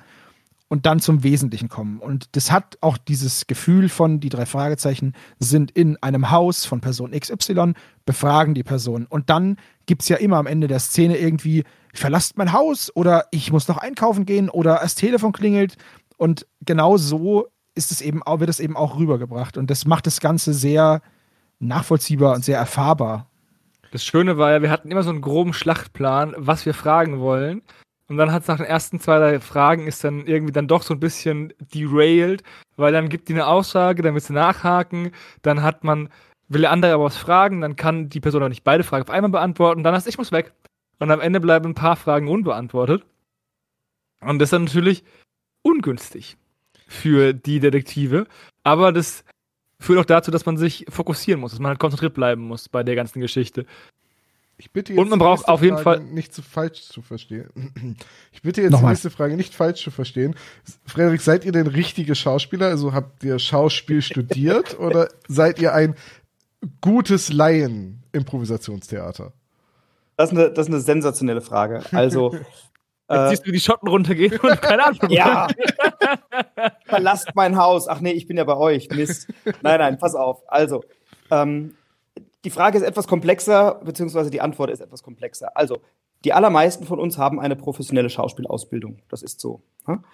und 0.68 0.86
dann 0.86 1.00
zum 1.00 1.22
Wesentlichen 1.22 1.68
kommen. 1.68 1.98
Und 1.98 2.28
das 2.32 2.50
hat 2.50 2.78
auch 2.80 2.96
dieses 2.96 3.46
Gefühl 3.46 3.88
von, 3.88 4.20
die 4.20 4.28
drei 4.28 4.46
Fragezeichen 4.46 5.14
sind 5.38 5.72
in 5.72 6.00
einem 6.02 6.30
Haus 6.30 6.64
von 6.64 6.80
Person 6.80 7.10
XY, 7.10 7.72
befragen 8.06 8.54
die 8.54 8.62
Person. 8.62 9.06
Und 9.06 9.30
dann 9.30 9.56
gibt 9.86 10.02
es 10.02 10.08
ja 10.08 10.16
immer 10.16 10.36
am 10.36 10.46
Ende 10.46 10.68
der 10.68 10.78
Szene 10.78 11.18
irgendwie, 11.18 11.64
verlasst 11.92 12.38
mein 12.38 12.52
Haus 12.52 12.94
oder 12.94 13.26
ich 13.30 13.52
muss 13.52 13.68
noch 13.68 13.78
einkaufen 13.78 14.26
gehen 14.26 14.48
oder 14.48 14.78
das 14.82 14.94
Telefon 14.94 15.32
klingelt. 15.32 15.76
Und 16.16 16.46
genau 16.64 16.96
so 16.96 17.48
ist 17.74 17.90
es 17.90 18.00
eben 18.00 18.22
auch, 18.22 18.40
wird 18.40 18.50
es 18.50 18.60
eben 18.60 18.76
auch 18.76 18.98
rübergebracht. 18.98 19.56
Und 19.56 19.70
das 19.70 19.86
macht 19.86 20.06
das 20.06 20.20
Ganze 20.20 20.52
sehr 20.52 21.02
nachvollziehbar 21.58 22.34
und 22.34 22.44
sehr 22.44 22.58
erfahrbar. 22.58 23.26
Das 23.92 24.04
Schöne 24.04 24.38
war 24.38 24.52
ja, 24.52 24.62
wir 24.62 24.70
hatten 24.70 24.90
immer 24.90 25.02
so 25.02 25.10
einen 25.10 25.20
groben 25.20 25.52
Schlachtplan, 25.52 26.34
was 26.36 26.64
wir 26.64 26.74
fragen 26.74 27.20
wollen. 27.20 27.62
Und 28.08 28.16
dann 28.16 28.32
hat 28.32 28.42
es 28.42 28.48
nach 28.48 28.56
den 28.56 28.66
ersten 28.66 28.98
zwei, 28.98 29.18
drei 29.18 29.40
Fragen 29.40 29.86
ist 29.86 30.02
dann 30.02 30.26
irgendwie 30.26 30.52
dann 30.52 30.66
doch 30.66 30.82
so 30.82 30.94
ein 30.94 31.00
bisschen 31.00 31.52
derailed, 31.72 32.42
weil 32.76 32.92
dann 32.92 33.08
gibt 33.08 33.28
die 33.28 33.34
eine 33.34 33.46
Aussage, 33.46 34.02
dann 34.02 34.14
willst 34.14 34.30
du 34.30 34.32
nachhaken, 34.32 35.12
dann 35.42 35.62
hat 35.62 35.84
man, 35.84 36.08
will 36.48 36.62
der 36.62 36.72
andere 36.72 36.92
aber 36.92 37.04
was 37.04 37.16
fragen, 37.16 37.60
dann 37.60 37.76
kann 37.76 38.08
die 38.08 38.18
Person 38.18 38.42
auch 38.42 38.48
nicht 38.48 38.64
beide 38.64 38.82
Fragen 38.82 39.04
auf 39.04 39.10
einmal 39.10 39.30
beantworten, 39.30 39.84
dann 39.84 39.94
hast 39.94 40.08
ich 40.08 40.18
muss 40.18 40.32
weg. 40.32 40.52
Und 41.00 41.10
am 41.10 41.20
Ende 41.20 41.40
bleiben 41.40 41.70
ein 41.70 41.74
paar 41.74 41.96
Fragen 41.96 42.28
unbeantwortet. 42.28 43.04
Und 44.20 44.38
das 44.38 44.46
ist 44.46 44.52
dann 44.52 44.64
natürlich 44.64 45.02
ungünstig 45.62 46.36
für 46.86 47.32
die 47.32 47.58
Detektive. 47.58 48.26
Aber 48.62 48.92
das 48.92 49.24
führt 49.80 49.98
auch 49.98 50.04
dazu, 50.04 50.30
dass 50.30 50.46
man 50.46 50.58
sich 50.58 50.86
fokussieren 50.88 51.40
muss, 51.40 51.50
dass 51.52 51.60
man 51.60 51.70
halt 51.70 51.80
konzentriert 51.80 52.14
bleiben 52.14 52.42
muss 52.42 52.68
bei 52.68 52.82
der 52.82 52.94
ganzen 52.94 53.20
Geschichte. 53.20 53.64
Ich 54.58 54.72
bitte 54.72 54.92
jetzt 54.92 55.00
und 55.00 55.08
man 55.08 55.18
braucht 55.18 55.48
auf 55.48 55.62
jeden 55.62 55.78
Frage 55.78 56.02
Fall 56.02 56.12
nicht 56.12 56.34
zu 56.34 56.42
falsch 56.42 56.82
zu 56.82 57.00
verstehen. 57.00 57.48
Ich 58.32 58.42
bitte 58.42 58.60
jetzt 58.60 58.72
Nochmal. 58.72 58.90
die 58.90 58.92
nächste 58.92 59.08
Frage 59.10 59.36
nicht 59.36 59.54
falsch 59.54 59.82
zu 59.82 59.90
verstehen. 59.90 60.36
Frederik, 60.84 61.22
seid 61.22 61.46
ihr 61.46 61.52
denn 61.52 61.66
richtige 61.66 62.14
Schauspieler? 62.14 62.66
Also 62.66 62.92
habt 62.92 63.24
ihr 63.24 63.38
Schauspiel 63.38 64.02
studiert 64.10 64.78
oder 64.78 65.08
seid 65.28 65.58
ihr 65.60 65.72
ein 65.74 65.94
gutes 66.82 67.32
Laien-Improvisationstheater? 67.32 69.32
Das 70.20 70.32
ist, 70.32 70.38
eine, 70.38 70.50
das 70.50 70.66
ist 70.66 70.72
eine 70.74 70.80
sensationelle 70.82 71.40
Frage. 71.40 71.82
Also 71.92 72.32
Jetzt 72.34 72.44
Äh, 73.08 73.28
siehst 73.30 73.42
du 73.42 73.48
wie 73.48 73.52
die 73.52 73.60
Schotten 73.60 73.88
runtergehen 73.88 74.38
und 74.38 74.62
keine 74.62 74.84
Ahnung. 74.86 75.10
ja. 75.10 75.48
Verlasst 76.84 77.30
mein 77.34 77.56
Haus. 77.56 77.88
Ach 77.88 78.00
nee, 78.00 78.12
ich 78.12 78.26
bin 78.26 78.36
ja 78.36 78.44
bei 78.44 78.56
euch. 78.56 78.88
Mist. 78.90 79.28
Nein, 79.62 79.80
nein, 79.80 79.98
pass 79.98 80.14
auf. 80.14 80.42
Also, 80.46 80.84
ähm, 81.30 81.74
die 82.44 82.50
Frage 82.50 82.78
ist 82.78 82.84
etwas 82.84 83.06
komplexer, 83.08 83.80
beziehungsweise 83.84 84.30
die 84.30 84.40
Antwort 84.40 84.70
ist 84.70 84.80
etwas 84.80 85.02
komplexer. 85.02 85.56
Also, 85.56 85.80
die 86.24 86.32
allermeisten 86.32 86.84
von 86.84 86.98
uns 87.00 87.18
haben 87.18 87.40
eine 87.40 87.56
professionelle 87.56 88.10
Schauspielausbildung. 88.10 88.98
Das 89.08 89.22
ist 89.22 89.40
so. 89.40 89.62
hm? 89.86 90.04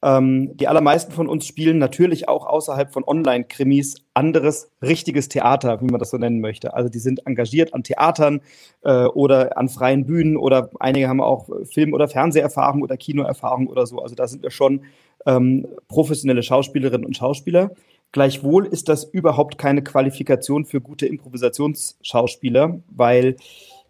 Ähm, 0.00 0.56
die 0.56 0.68
allermeisten 0.68 1.12
von 1.12 1.28
uns 1.28 1.46
spielen 1.46 1.78
natürlich 1.78 2.28
auch 2.28 2.46
außerhalb 2.46 2.92
von 2.92 3.02
Online-Krimis 3.04 3.96
anderes, 4.14 4.70
richtiges 4.80 5.28
Theater, 5.28 5.80
wie 5.80 5.86
man 5.86 5.98
das 5.98 6.10
so 6.10 6.18
nennen 6.18 6.40
möchte. 6.40 6.74
Also 6.74 6.88
die 6.88 7.00
sind 7.00 7.26
engagiert 7.26 7.74
an 7.74 7.82
Theatern 7.82 8.40
äh, 8.82 9.04
oder 9.06 9.58
an 9.58 9.68
freien 9.68 10.06
Bühnen 10.06 10.36
oder 10.36 10.70
einige 10.78 11.08
haben 11.08 11.20
auch 11.20 11.48
Film- 11.64 11.94
oder 11.94 12.08
Fernseherfahrung 12.08 12.82
oder 12.82 12.96
Kinoerfahrung 12.96 13.66
oder 13.66 13.86
so. 13.86 13.98
Also 14.00 14.14
da 14.14 14.28
sind 14.28 14.42
wir 14.42 14.50
schon 14.50 14.82
ähm, 15.26 15.66
professionelle 15.88 16.44
Schauspielerinnen 16.44 17.06
und 17.06 17.16
Schauspieler. 17.16 17.72
Gleichwohl 18.12 18.66
ist 18.66 18.88
das 18.88 19.04
überhaupt 19.04 19.58
keine 19.58 19.82
Qualifikation 19.82 20.64
für 20.64 20.80
gute 20.80 21.06
Improvisationsschauspieler, 21.06 22.80
weil 22.88 23.36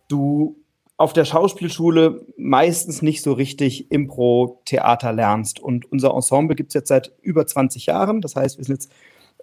du 0.08 0.56
auf 0.98 1.12
der 1.12 1.24
Schauspielschule 1.24 2.26
meistens 2.36 3.02
nicht 3.02 3.22
so 3.22 3.32
richtig 3.32 3.90
Impro-Theater 3.92 5.12
lernst. 5.12 5.60
Und 5.60 5.90
unser 5.90 6.12
Ensemble 6.12 6.56
gibt 6.56 6.70
es 6.70 6.74
jetzt 6.74 6.88
seit 6.88 7.12
über 7.22 7.46
20 7.46 7.86
Jahren. 7.86 8.20
Das 8.20 8.34
heißt, 8.34 8.58
wir 8.58 8.64
sind 8.64 8.74
jetzt 8.74 8.92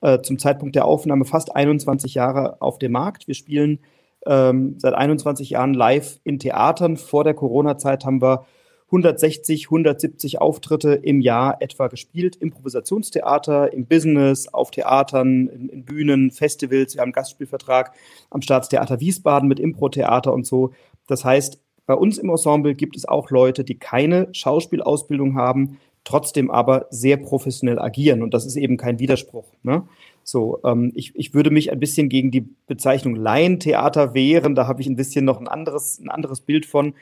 äh, 0.02 0.22
zum 0.22 0.38
Zeitpunkt 0.38 0.76
der 0.76 0.84
Aufnahme 0.84 1.24
fast 1.24 1.56
21 1.56 2.14
Jahre 2.14 2.62
auf 2.62 2.78
dem 2.78 2.92
Markt. 2.92 3.28
Wir 3.28 3.36
spielen 3.36 3.80
ähm, 4.28 4.76
seit 4.80 4.96
21 4.96 5.52
Jahren 5.52 5.74
live 5.74 6.20
in 6.26 6.40
Theatern. 6.40 6.98
Vor 6.98 7.24
der 7.24 7.34
Corona-Zeit 7.34 8.04
haben 8.04 8.22
wir 8.22 8.46
160, 8.88 9.68
170 9.68 10.42
Auftritte 10.42 10.94
im 10.94 11.22
Jahr 11.22 11.62
etwa 11.62 11.88
gespielt. 11.88 12.36
Improvisationstheater, 12.36 13.72
im 13.72 13.86
Business, 13.86 14.50
auf 14.54 14.72
Theatern, 14.72 15.48
in, 15.48 15.70
in 15.70 15.86
Bühnen, 15.86 16.32
Festivals. 16.32 16.96
Wir 16.96 17.02
haben 17.02 17.08
einen 17.08 17.14
Gastspielvertrag 17.14 17.94
am 18.30 18.42
Staatstheater 18.42 19.00
Wiesbaden 19.00 19.48
mit 19.48 19.62
Impro-Theater 19.62 20.34
und 20.34 20.46
so. 20.46 20.74
Das 21.08 21.26
heißt, 21.26 21.60
bei 21.86 21.94
uns 21.94 22.18
im 22.18 22.30
Ensemble 22.30 22.76
gibt 22.76 22.96
es 22.96 23.08
auch 23.08 23.30
Leute, 23.30 23.64
die 23.64 23.78
keine 23.78 24.28
Schauspielausbildung 24.34 25.36
haben, 25.36 25.78
trotzdem 26.04 26.52
aber 26.52 26.88
sehr 26.90 27.18
professionell 27.18 27.80
agieren. 27.80 28.24
Und 28.24 28.34
das 28.34 28.46
ist 28.46 28.56
eben 28.56 28.78
kein 28.78 29.00
Widerspruch. 29.00 29.46
Ne? 29.64 29.84
So, 30.24 30.60
ähm, 30.64 30.92
ich, 30.96 31.16
ich 31.16 31.34
würde 31.34 31.52
mich 31.52 31.72
ein 31.72 31.80
bisschen 31.80 32.10
gegen 32.10 32.32
die 32.32 32.48
Bezeichnung 32.68 33.16
Laientheater 33.16 34.14
wehren. 34.14 34.56
Da 34.56 34.68
habe 34.68 34.82
ich 34.82 34.88
ein 34.88 34.96
bisschen 34.96 35.26
noch 35.26 35.40
ein 35.40 35.48
anderes, 35.48 36.00
ein 36.00 36.10
anderes 36.10 36.42
Bild 36.42 36.66
von. 36.66 36.94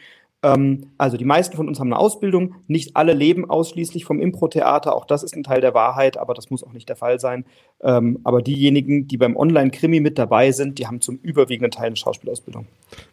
Ähm, 0.41 0.91
also 0.97 1.17
die 1.17 1.25
meisten 1.25 1.55
von 1.55 1.67
uns 1.67 1.79
haben 1.79 1.91
eine 1.91 1.99
Ausbildung. 1.99 2.55
Nicht 2.67 2.95
alle 2.95 3.13
leben 3.13 3.49
ausschließlich 3.49 4.05
vom 4.05 4.19
Impro-Theater. 4.19 4.95
Auch 4.95 5.05
das 5.05 5.23
ist 5.23 5.35
ein 5.35 5.43
Teil 5.43 5.61
der 5.61 5.73
Wahrheit, 5.73 6.17
aber 6.17 6.33
das 6.33 6.49
muss 6.49 6.63
auch 6.63 6.73
nicht 6.73 6.89
der 6.89 6.97
Fall 6.97 7.19
sein. 7.19 7.45
Ähm, 7.85 8.19
aber 8.23 8.41
diejenigen, 8.41 9.07
die 9.09 9.17
beim 9.17 9.35
Online-Krimi 9.35 9.99
mit 9.99 10.17
dabei 10.17 10.51
sind, 10.53 10.79
die 10.79 10.87
haben 10.87 11.01
zum 11.01 11.17
überwiegenden 11.17 11.69
Teil 11.71 11.87
eine 11.87 11.95
Schauspielausbildung. 11.97 12.65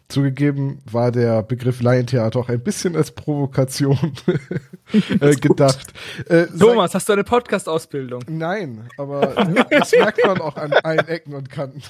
Zugegeben 0.08 0.78
war 0.90 1.10
der 1.10 1.42
Begriff 1.42 1.82
Laientheater 1.82 2.38
auch 2.38 2.48
ein 2.48 2.60
bisschen 2.60 2.94
als 2.94 3.10
Provokation 3.10 3.98
äh, 5.20 5.34
gedacht. 5.34 5.92
Äh, 6.28 6.46
sag- 6.52 6.58
Thomas, 6.58 6.94
hast 6.94 7.08
du 7.08 7.12
eine 7.14 7.24
Podcast-Ausbildung? 7.24 8.22
Nein, 8.28 8.88
aber 8.96 9.34
das 9.70 9.90
merkt 9.92 10.24
man 10.24 10.40
auch 10.40 10.56
an 10.56 10.72
allen 10.72 11.06
Ecken 11.08 11.34
und 11.34 11.50
Kanten. 11.50 11.82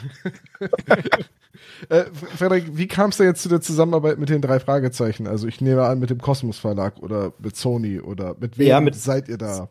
äh, 1.89 2.05
Frederik, 2.37 2.65
wie 2.73 2.87
kam 2.87 3.11
es 3.11 3.17
denn 3.19 3.27
jetzt 3.27 3.43
zu 3.43 3.49
der 3.49 3.61
Zusammenarbeit 3.61 4.19
mit 4.19 4.29
den 4.29 4.41
drei 4.43 4.61
Fragezeichen? 4.61 5.27
Also 5.27 5.47
ich 5.49 5.61
nehme 5.61 5.85
an, 5.85 5.99
mit 5.99 6.11
dem 6.11 6.19
Kosmos 6.21 6.59
Verlag 6.59 6.99
oder 7.03 7.33
mit 7.39 7.57
Sony 7.57 8.01
oder 8.01 8.37
mit 8.41 8.59
wem 8.59 8.67
Ja, 8.67 8.81
mit- 8.81 8.95
seid 8.95 9.29
ihr 9.29 9.39
da? 9.39 9.69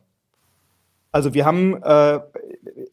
Also 1.12 1.34
wir 1.34 1.45
haben, 1.45 1.82
äh, 1.82 2.19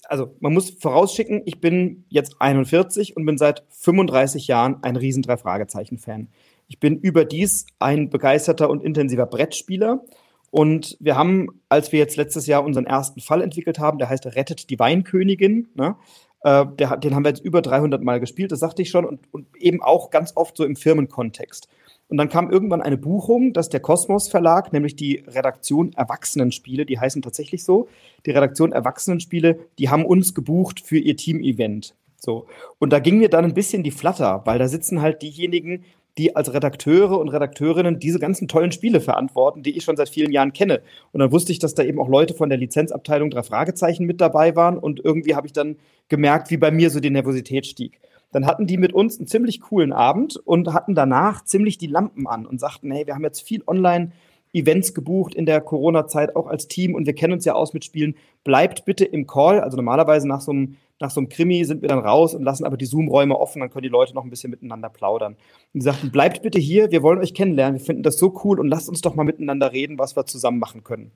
also 0.04 0.34
man 0.40 0.52
muss 0.52 0.70
vorausschicken, 0.70 1.42
ich 1.44 1.60
bin 1.60 2.04
jetzt 2.08 2.36
41 2.40 3.16
und 3.16 3.26
bin 3.26 3.38
seit 3.38 3.64
35 3.70 4.46
Jahren 4.46 4.78
ein 4.82 4.96
riesen 4.96 5.22
drei 5.22 5.36
Fragezeichen 5.36 5.98
Fan. 5.98 6.28
Ich 6.68 6.80
bin 6.80 6.98
überdies 6.98 7.66
ein 7.78 8.10
begeisterter 8.10 8.70
und 8.70 8.82
intensiver 8.82 9.26
Brettspieler 9.26 10.02
und 10.50 10.96
wir 11.00 11.16
haben, 11.16 11.60
als 11.68 11.92
wir 11.92 11.98
jetzt 11.98 12.16
letztes 12.16 12.46
Jahr 12.46 12.64
unseren 12.64 12.86
ersten 12.86 13.20
Fall 13.20 13.42
entwickelt 13.42 13.78
haben, 13.78 13.98
der 13.98 14.08
heißt 14.08 14.26
Rettet 14.26 14.70
die 14.70 14.78
Weinkönigin, 14.78 15.68
ne? 15.74 15.96
äh, 16.42 16.64
der, 16.78 16.96
den 16.96 17.14
haben 17.14 17.24
wir 17.24 17.30
jetzt 17.30 17.44
über 17.44 17.60
300 17.60 18.02
Mal 18.02 18.20
gespielt, 18.20 18.52
das 18.52 18.60
sagte 18.60 18.82
ich 18.82 18.90
schon 18.90 19.04
und, 19.04 19.20
und 19.32 19.46
eben 19.56 19.82
auch 19.82 20.10
ganz 20.10 20.32
oft 20.34 20.56
so 20.56 20.64
im 20.64 20.76
Firmenkontext. 20.76 21.68
Und 22.08 22.18
dann 22.18 22.28
kam 22.28 22.50
irgendwann 22.50 22.82
eine 22.82 22.96
Buchung, 22.96 23.52
dass 23.52 23.68
der 23.68 23.80
Kosmos 23.80 24.28
Verlag, 24.28 24.72
nämlich 24.72 24.94
die 24.94 25.24
Redaktion 25.26 25.92
Erwachsenenspiele, 25.94 26.86
die 26.86 27.00
heißen 27.00 27.22
tatsächlich 27.22 27.64
so, 27.64 27.88
die 28.26 28.30
Redaktion 28.30 28.72
Erwachsenenspiele, 28.72 29.58
die 29.78 29.88
haben 29.88 30.04
uns 30.04 30.34
gebucht 30.34 30.80
für 30.80 30.98
ihr 30.98 31.16
Team-Event. 31.16 31.94
So. 32.18 32.46
Und 32.78 32.92
da 32.92 33.00
ging 33.00 33.18
mir 33.18 33.28
dann 33.28 33.44
ein 33.44 33.54
bisschen 33.54 33.82
die 33.82 33.90
Flatter, 33.90 34.42
weil 34.44 34.58
da 34.58 34.68
sitzen 34.68 35.02
halt 35.02 35.22
diejenigen, 35.22 35.84
die 36.18 36.34
als 36.34 36.52
Redakteure 36.52 37.18
und 37.18 37.28
Redakteurinnen 37.28 37.98
diese 37.98 38.18
ganzen 38.18 38.48
tollen 38.48 38.72
Spiele 38.72 39.00
verantworten, 39.00 39.62
die 39.62 39.76
ich 39.76 39.84
schon 39.84 39.96
seit 39.96 40.08
vielen 40.08 40.32
Jahren 40.32 40.52
kenne. 40.52 40.80
Und 41.12 41.20
dann 41.20 41.30
wusste 41.30 41.52
ich, 41.52 41.58
dass 41.58 41.74
da 41.74 41.82
eben 41.82 42.00
auch 42.00 42.08
Leute 42.08 42.32
von 42.34 42.48
der 42.48 42.56
Lizenzabteilung 42.56 43.30
drei 43.30 43.42
Fragezeichen 43.42 44.06
mit 44.06 44.20
dabei 44.20 44.56
waren. 44.56 44.78
Und 44.78 45.04
irgendwie 45.04 45.34
habe 45.34 45.46
ich 45.46 45.52
dann 45.52 45.76
gemerkt, 46.08 46.50
wie 46.50 46.56
bei 46.56 46.70
mir 46.70 46.88
so 46.88 47.00
die 47.00 47.10
Nervosität 47.10 47.66
stieg. 47.66 48.00
Dann 48.32 48.46
hatten 48.46 48.66
die 48.66 48.76
mit 48.76 48.92
uns 48.92 49.18
einen 49.18 49.26
ziemlich 49.26 49.60
coolen 49.60 49.92
Abend 49.92 50.36
und 50.36 50.72
hatten 50.72 50.94
danach 50.94 51.44
ziemlich 51.44 51.78
die 51.78 51.86
Lampen 51.86 52.26
an 52.26 52.46
und 52.46 52.60
sagten, 52.60 52.90
hey, 52.90 53.06
wir 53.06 53.14
haben 53.14 53.24
jetzt 53.24 53.42
viel 53.42 53.62
online 53.66 54.12
Events 54.52 54.94
gebucht 54.94 55.34
in 55.34 55.44
der 55.44 55.60
Corona-Zeit 55.60 56.34
auch 56.34 56.46
als 56.46 56.66
Team 56.66 56.94
und 56.94 57.06
wir 57.06 57.14
kennen 57.14 57.34
uns 57.34 57.44
ja 57.44 57.54
aus 57.54 57.74
mit 57.74 57.84
Spielen. 57.84 58.16
Bleibt 58.42 58.84
bitte 58.84 59.04
im 59.04 59.26
Call. 59.26 59.60
Also 59.60 59.76
normalerweise 59.76 60.26
nach 60.26 60.40
so 60.40 60.50
einem, 60.50 60.76
nach 60.98 61.10
so 61.10 61.20
einem 61.20 61.28
Krimi 61.28 61.64
sind 61.64 61.82
wir 61.82 61.88
dann 61.88 61.98
raus 61.98 62.34
und 62.34 62.42
lassen 62.42 62.64
aber 62.64 62.78
die 62.78 62.86
Zoom-Räume 62.86 63.38
offen, 63.38 63.60
dann 63.60 63.70
können 63.70 63.82
die 63.82 63.90
Leute 63.90 64.14
noch 64.14 64.24
ein 64.24 64.30
bisschen 64.30 64.50
miteinander 64.50 64.88
plaudern. 64.88 65.34
Und 65.34 65.38
die 65.74 65.82
sagten, 65.82 66.10
bleibt 66.10 66.42
bitte 66.42 66.58
hier, 66.58 66.90
wir 66.90 67.02
wollen 67.02 67.18
euch 67.18 67.34
kennenlernen, 67.34 67.78
wir 67.78 67.84
finden 67.84 68.02
das 68.02 68.16
so 68.16 68.40
cool 68.44 68.58
und 68.58 68.68
lasst 68.68 68.88
uns 68.88 69.02
doch 69.02 69.14
mal 69.14 69.24
miteinander 69.24 69.72
reden, 69.72 69.98
was 69.98 70.16
wir 70.16 70.24
zusammen 70.24 70.58
machen 70.58 70.84
können. 70.84 71.10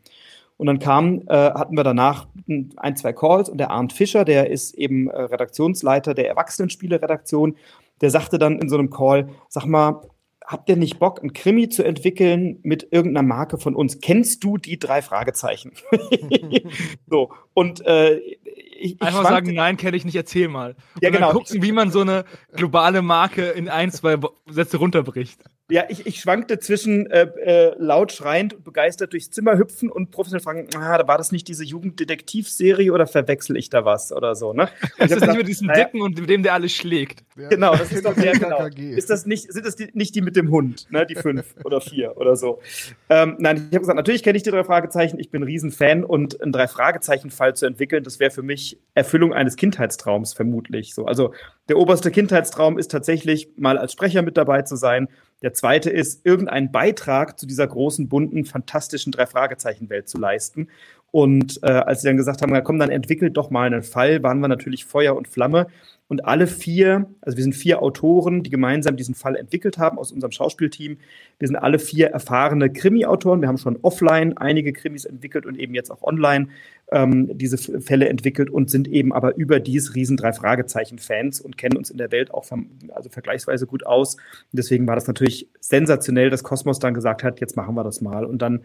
Und 0.60 0.66
dann 0.66 0.78
kam, 0.78 1.22
äh, 1.26 1.34
hatten 1.34 1.74
wir 1.74 1.84
danach 1.84 2.28
ein, 2.76 2.94
zwei 2.94 3.14
Calls 3.14 3.48
und 3.48 3.56
der 3.56 3.70
Arndt 3.70 3.94
Fischer, 3.94 4.26
der 4.26 4.50
ist 4.50 4.74
eben 4.74 5.08
äh, 5.08 5.18
Redaktionsleiter 5.18 6.12
der 6.12 6.28
Erwachsenenspiele-Redaktion, 6.28 7.56
der 8.02 8.10
sagte 8.10 8.38
dann 8.38 8.58
in 8.58 8.68
so 8.68 8.76
einem 8.76 8.90
Call, 8.90 9.30
sag 9.48 9.64
mal, 9.64 10.02
habt 10.44 10.68
ihr 10.68 10.76
nicht 10.76 10.98
Bock, 10.98 11.22
ein 11.22 11.32
Krimi 11.32 11.70
zu 11.70 11.82
entwickeln 11.82 12.58
mit 12.62 12.88
irgendeiner 12.90 13.26
Marke 13.26 13.56
von 13.56 13.74
uns? 13.74 14.00
Kennst 14.00 14.44
du 14.44 14.58
die 14.58 14.78
drei 14.78 15.00
Fragezeichen? 15.00 15.72
so, 17.08 17.30
und 17.54 17.86
äh, 17.86 18.16
ich, 18.18 18.38
ich 18.80 19.00
Einfach 19.00 19.20
schwankte- 19.20 19.28
sagen, 19.30 19.54
nein, 19.54 19.76
kenne 19.78 19.96
ich 19.96 20.04
nicht, 20.04 20.16
erzähl 20.16 20.48
mal. 20.48 20.76
Ja, 21.00 21.08
Und 21.08 21.14
genau. 21.14 21.28
Dann 21.28 21.36
gucken, 21.38 21.62
wie 21.62 21.72
man 21.72 21.90
so 21.90 22.00
eine 22.00 22.26
globale 22.52 23.00
Marke 23.00 23.44
in 23.48 23.70
ein, 23.70 23.90
zwei 23.92 24.18
Sätze 24.50 24.76
runterbricht. 24.76 25.40
Ja, 25.70 25.84
ich, 25.88 26.06
ich 26.06 26.20
schwankte 26.20 26.58
zwischen 26.58 27.10
äh, 27.10 27.22
äh, 27.22 27.74
laut 27.78 28.12
schreiend 28.12 28.54
und 28.54 28.64
begeistert 28.64 29.12
durchs 29.12 29.30
Zimmer 29.30 29.56
hüpfen 29.56 29.90
und 29.90 30.10
professionell 30.10 30.42
fragen, 30.42 30.68
ah, 30.76 30.98
da 30.98 31.06
war 31.06 31.18
das 31.18 31.32
nicht 31.32 31.48
diese 31.48 31.64
Jugenddetektivserie 31.64 32.92
oder 32.92 33.06
verwechsel 33.06 33.56
ich 33.56 33.70
da 33.70 33.84
was 33.84 34.12
oder 34.12 34.34
so, 34.34 34.52
ne? 34.52 34.68
Ich 34.98 35.08
Das 35.08 35.12
ist 35.12 35.26
nicht 35.26 35.36
mit 35.36 35.48
diesem 35.48 35.68
naja, 35.68 35.84
Dicken 35.84 36.02
und 36.02 36.18
mit 36.18 36.28
dem, 36.28 36.42
der 36.42 36.54
alles 36.54 36.72
schlägt. 36.72 37.24
Genau, 37.36 37.74
das 37.74 37.92
ist 37.92 38.04
doch 38.04 38.14
der, 38.14 38.32
genau. 38.32 38.66
Ist 38.66 39.08
das 39.08 39.26
nicht, 39.26 39.52
sind 39.52 39.64
das 39.64 39.76
die, 39.76 39.88
nicht 39.94 40.14
die 40.14 40.20
mit 40.20 40.36
dem 40.36 40.50
Hund, 40.50 40.86
ne? 40.90 41.06
Die 41.06 41.14
fünf 41.14 41.54
oder 41.64 41.80
vier 41.80 42.16
oder 42.16 42.36
so. 42.36 42.60
Ähm, 43.08 43.36
nein, 43.38 43.56
ich 43.56 43.74
habe 43.74 43.80
gesagt, 43.80 43.96
natürlich 43.96 44.22
kenne 44.22 44.36
ich 44.36 44.42
die 44.42 44.50
drei 44.50 44.64
Fragezeichen, 44.64 45.18
ich 45.18 45.30
bin 45.30 45.42
ein 45.42 45.46
Riesenfan 45.46 46.04
und 46.04 46.40
einen 46.42 46.52
drei 46.52 46.68
Fragezeichen-Fall 46.68 47.54
zu 47.54 47.66
entwickeln, 47.66 48.04
das 48.04 48.20
wäre 48.20 48.30
für 48.30 48.42
mich 48.42 48.78
Erfüllung 48.94 49.32
eines 49.32 49.56
Kindheitstraums 49.56 50.34
vermutlich 50.34 50.94
so. 50.94 51.06
Also 51.06 51.32
der 51.68 51.78
oberste 51.78 52.10
Kindheitstraum 52.10 52.78
ist 52.78 52.90
tatsächlich 52.90 53.48
mal 53.56 53.78
als 53.78 53.92
Sprecher 53.92 54.22
mit 54.22 54.36
dabei 54.36 54.62
zu 54.62 54.76
sein. 54.76 55.08
Der 55.42 55.54
zweite 55.54 55.90
ist, 55.90 56.26
irgendeinen 56.26 56.70
Beitrag 56.70 57.38
zu 57.38 57.46
dieser 57.46 57.66
großen, 57.66 58.08
bunten, 58.08 58.44
fantastischen 58.44 59.12
Drei-Fragezeichen-Welt 59.12 60.08
zu 60.08 60.18
leisten. 60.18 60.68
Und 61.12 61.58
äh, 61.62 61.70
als 61.70 62.02
sie 62.02 62.08
dann 62.08 62.16
gesagt 62.16 62.42
haben, 62.42 62.54
ja, 62.54 62.60
komm, 62.60 62.78
dann 62.78 62.90
entwickelt 62.90 63.36
doch 63.36 63.50
mal 63.50 63.66
einen 63.66 63.82
Fall, 63.82 64.22
waren 64.22 64.40
wir 64.40 64.48
natürlich 64.48 64.84
Feuer 64.84 65.16
und 65.16 65.28
Flamme. 65.28 65.66
Und 66.08 66.24
alle 66.24 66.46
vier, 66.46 67.08
also 67.20 67.36
wir 67.36 67.44
sind 67.44 67.54
vier 67.54 67.82
Autoren, 67.82 68.42
die 68.42 68.50
gemeinsam 68.50 68.96
diesen 68.96 69.14
Fall 69.14 69.36
entwickelt 69.36 69.78
haben 69.78 69.96
aus 69.96 70.10
unserem 70.10 70.32
Schauspielteam. 70.32 70.98
Wir 71.38 71.48
sind 71.48 71.56
alle 71.56 71.78
vier 71.78 72.08
erfahrene 72.08 72.68
Krimi-Autoren. 72.70 73.40
Wir 73.40 73.48
haben 73.48 73.58
schon 73.58 73.78
offline 73.82 74.36
einige 74.36 74.72
Krimis 74.72 75.04
entwickelt 75.04 75.46
und 75.46 75.56
eben 75.56 75.72
jetzt 75.72 75.90
auch 75.90 76.02
online 76.02 76.48
ähm, 76.92 77.36
diese 77.36 77.58
Fälle 77.80 78.08
entwickelt 78.08 78.50
und 78.50 78.70
sind 78.70 78.88
eben 78.88 79.12
aber 79.12 79.36
überdies 79.36 79.94
riesen 79.94 80.16
drei 80.16 80.32
Fragezeichen-Fans 80.32 81.40
und 81.40 81.56
kennen 81.56 81.76
uns 81.76 81.90
in 81.90 81.98
der 81.98 82.10
Welt 82.12 82.32
auch 82.32 82.46
also 82.92 83.08
vergleichsweise 83.08 83.66
gut 83.66 83.86
aus. 83.86 84.16
Und 84.16 84.58
deswegen 84.58 84.86
war 84.86 84.94
das 84.94 85.06
natürlich 85.06 85.48
sensationell, 85.60 86.30
dass 86.30 86.42
Kosmos 86.42 86.78
dann 86.78 86.94
gesagt 86.94 87.22
hat, 87.22 87.40
jetzt 87.40 87.56
machen 87.56 87.74
wir 87.74 87.84
das 87.84 88.00
mal. 88.00 88.24
Und 88.24 88.42
dann 88.42 88.62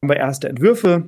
haben 0.00 0.08
wir 0.08 0.16
erste 0.16 0.48
Entwürfe 0.48 1.04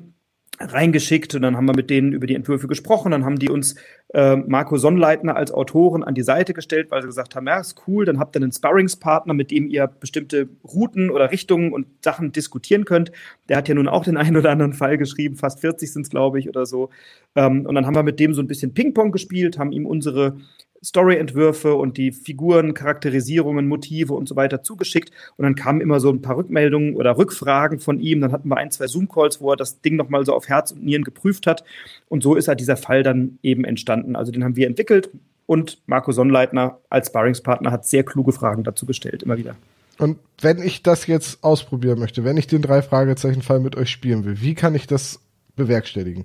reingeschickt 0.60 1.34
und 1.34 1.42
dann 1.42 1.56
haben 1.56 1.66
wir 1.66 1.74
mit 1.74 1.90
denen 1.90 2.12
über 2.12 2.26
die 2.26 2.34
Entwürfe 2.34 2.68
gesprochen. 2.68 3.10
Dann 3.10 3.24
haben 3.24 3.38
die 3.38 3.50
uns 3.50 3.74
äh, 4.12 4.36
Marco 4.36 4.76
Sonnleitner 4.76 5.36
als 5.36 5.52
Autoren 5.52 6.04
an 6.04 6.14
die 6.14 6.22
Seite 6.22 6.54
gestellt, 6.54 6.90
weil 6.90 7.02
sie 7.02 7.08
gesagt 7.08 7.34
haben, 7.34 7.46
ja, 7.46 7.58
ist 7.58 7.82
cool, 7.86 8.04
dann 8.04 8.18
habt 8.18 8.36
ihr 8.36 8.42
einen 8.42 8.52
Sparringspartner, 8.52 9.34
mit 9.34 9.50
dem 9.50 9.68
ihr 9.68 9.86
bestimmte 9.86 10.48
Routen 10.64 11.10
oder 11.10 11.32
Richtungen 11.32 11.72
und 11.72 11.86
Sachen 12.04 12.32
diskutieren 12.32 12.84
könnt. 12.84 13.10
Der 13.48 13.56
hat 13.56 13.68
ja 13.68 13.74
nun 13.74 13.88
auch 13.88 14.04
den 14.04 14.16
einen 14.16 14.36
oder 14.36 14.50
anderen 14.50 14.72
Fall 14.72 14.96
geschrieben, 14.98 15.36
fast 15.36 15.60
40 15.60 15.92
sind 15.92 16.02
es, 16.02 16.10
glaube 16.10 16.38
ich, 16.38 16.48
oder 16.48 16.66
so. 16.66 16.90
Ähm, 17.34 17.66
und 17.66 17.74
dann 17.74 17.86
haben 17.86 17.96
wir 17.96 18.02
mit 18.02 18.20
dem 18.20 18.34
so 18.34 18.42
ein 18.42 18.48
bisschen 18.48 18.74
Ping-Pong 18.74 19.12
gespielt, 19.12 19.58
haben 19.58 19.72
ihm 19.72 19.86
unsere 19.86 20.36
Story-Entwürfe 20.84 21.74
und 21.74 21.96
die 21.96 22.12
Figuren, 22.12 22.74
Charakterisierungen, 22.74 23.66
Motive 23.66 24.12
und 24.12 24.28
so 24.28 24.36
weiter 24.36 24.62
zugeschickt. 24.62 25.10
Und 25.36 25.44
dann 25.44 25.54
kamen 25.54 25.80
immer 25.80 26.00
so 26.00 26.10
ein 26.10 26.22
paar 26.22 26.36
Rückmeldungen 26.36 26.94
oder 26.96 27.16
Rückfragen 27.16 27.80
von 27.80 28.00
ihm. 28.00 28.20
Dann 28.20 28.32
hatten 28.32 28.48
wir 28.48 28.56
ein, 28.56 28.70
zwei 28.70 28.86
Zoom-Calls, 28.86 29.40
wo 29.40 29.50
er 29.50 29.56
das 29.56 29.80
Ding 29.80 29.96
nochmal 29.96 30.24
so 30.26 30.34
auf 30.34 30.48
Herz 30.48 30.72
und 30.72 30.84
Nieren 30.84 31.04
geprüft 31.04 31.46
hat. 31.46 31.64
Und 32.08 32.22
so 32.22 32.34
ist 32.34 32.48
halt 32.48 32.60
dieser 32.60 32.76
Fall 32.76 33.02
dann 33.02 33.38
eben 33.42 33.64
entstanden. 33.64 34.16
Also 34.16 34.30
den 34.30 34.44
haben 34.44 34.56
wir 34.56 34.66
entwickelt 34.66 35.10
und 35.46 35.78
Marco 35.86 36.12
Sonnleitner 36.12 36.78
als 36.88 37.08
Sparringspartner 37.08 37.70
hat 37.70 37.86
sehr 37.86 38.04
kluge 38.04 38.32
Fragen 38.32 38.64
dazu 38.64 38.86
gestellt, 38.86 39.22
immer 39.22 39.36
wieder. 39.36 39.56
Und 39.98 40.18
wenn 40.40 40.60
ich 40.60 40.82
das 40.82 41.06
jetzt 41.06 41.44
ausprobieren 41.44 41.98
möchte, 41.98 42.24
wenn 42.24 42.36
ich 42.36 42.46
den 42.46 42.62
drei 42.62 42.82
Fragezeichen 42.82 43.42
Fall 43.42 43.60
mit 43.60 43.76
euch 43.76 43.90
spielen 43.90 44.24
will, 44.24 44.40
wie 44.40 44.54
kann 44.54 44.74
ich 44.74 44.86
das 44.86 45.20
bewerkstelligen? 45.54 46.24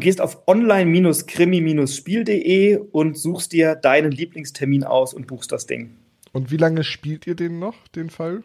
Du 0.00 0.04
gehst 0.04 0.22
auf 0.22 0.48
online-krimi-spiel.de 0.48 2.78
und 2.78 3.18
suchst 3.18 3.52
dir 3.52 3.74
deinen 3.74 4.10
Lieblingstermin 4.10 4.82
aus 4.82 5.12
und 5.12 5.26
buchst 5.26 5.52
das 5.52 5.66
Ding. 5.66 5.98
Und 6.32 6.50
wie 6.50 6.56
lange 6.56 6.84
spielt 6.84 7.26
ihr 7.26 7.34
den 7.34 7.58
noch, 7.58 7.86
den 7.88 8.08
Fall? 8.08 8.42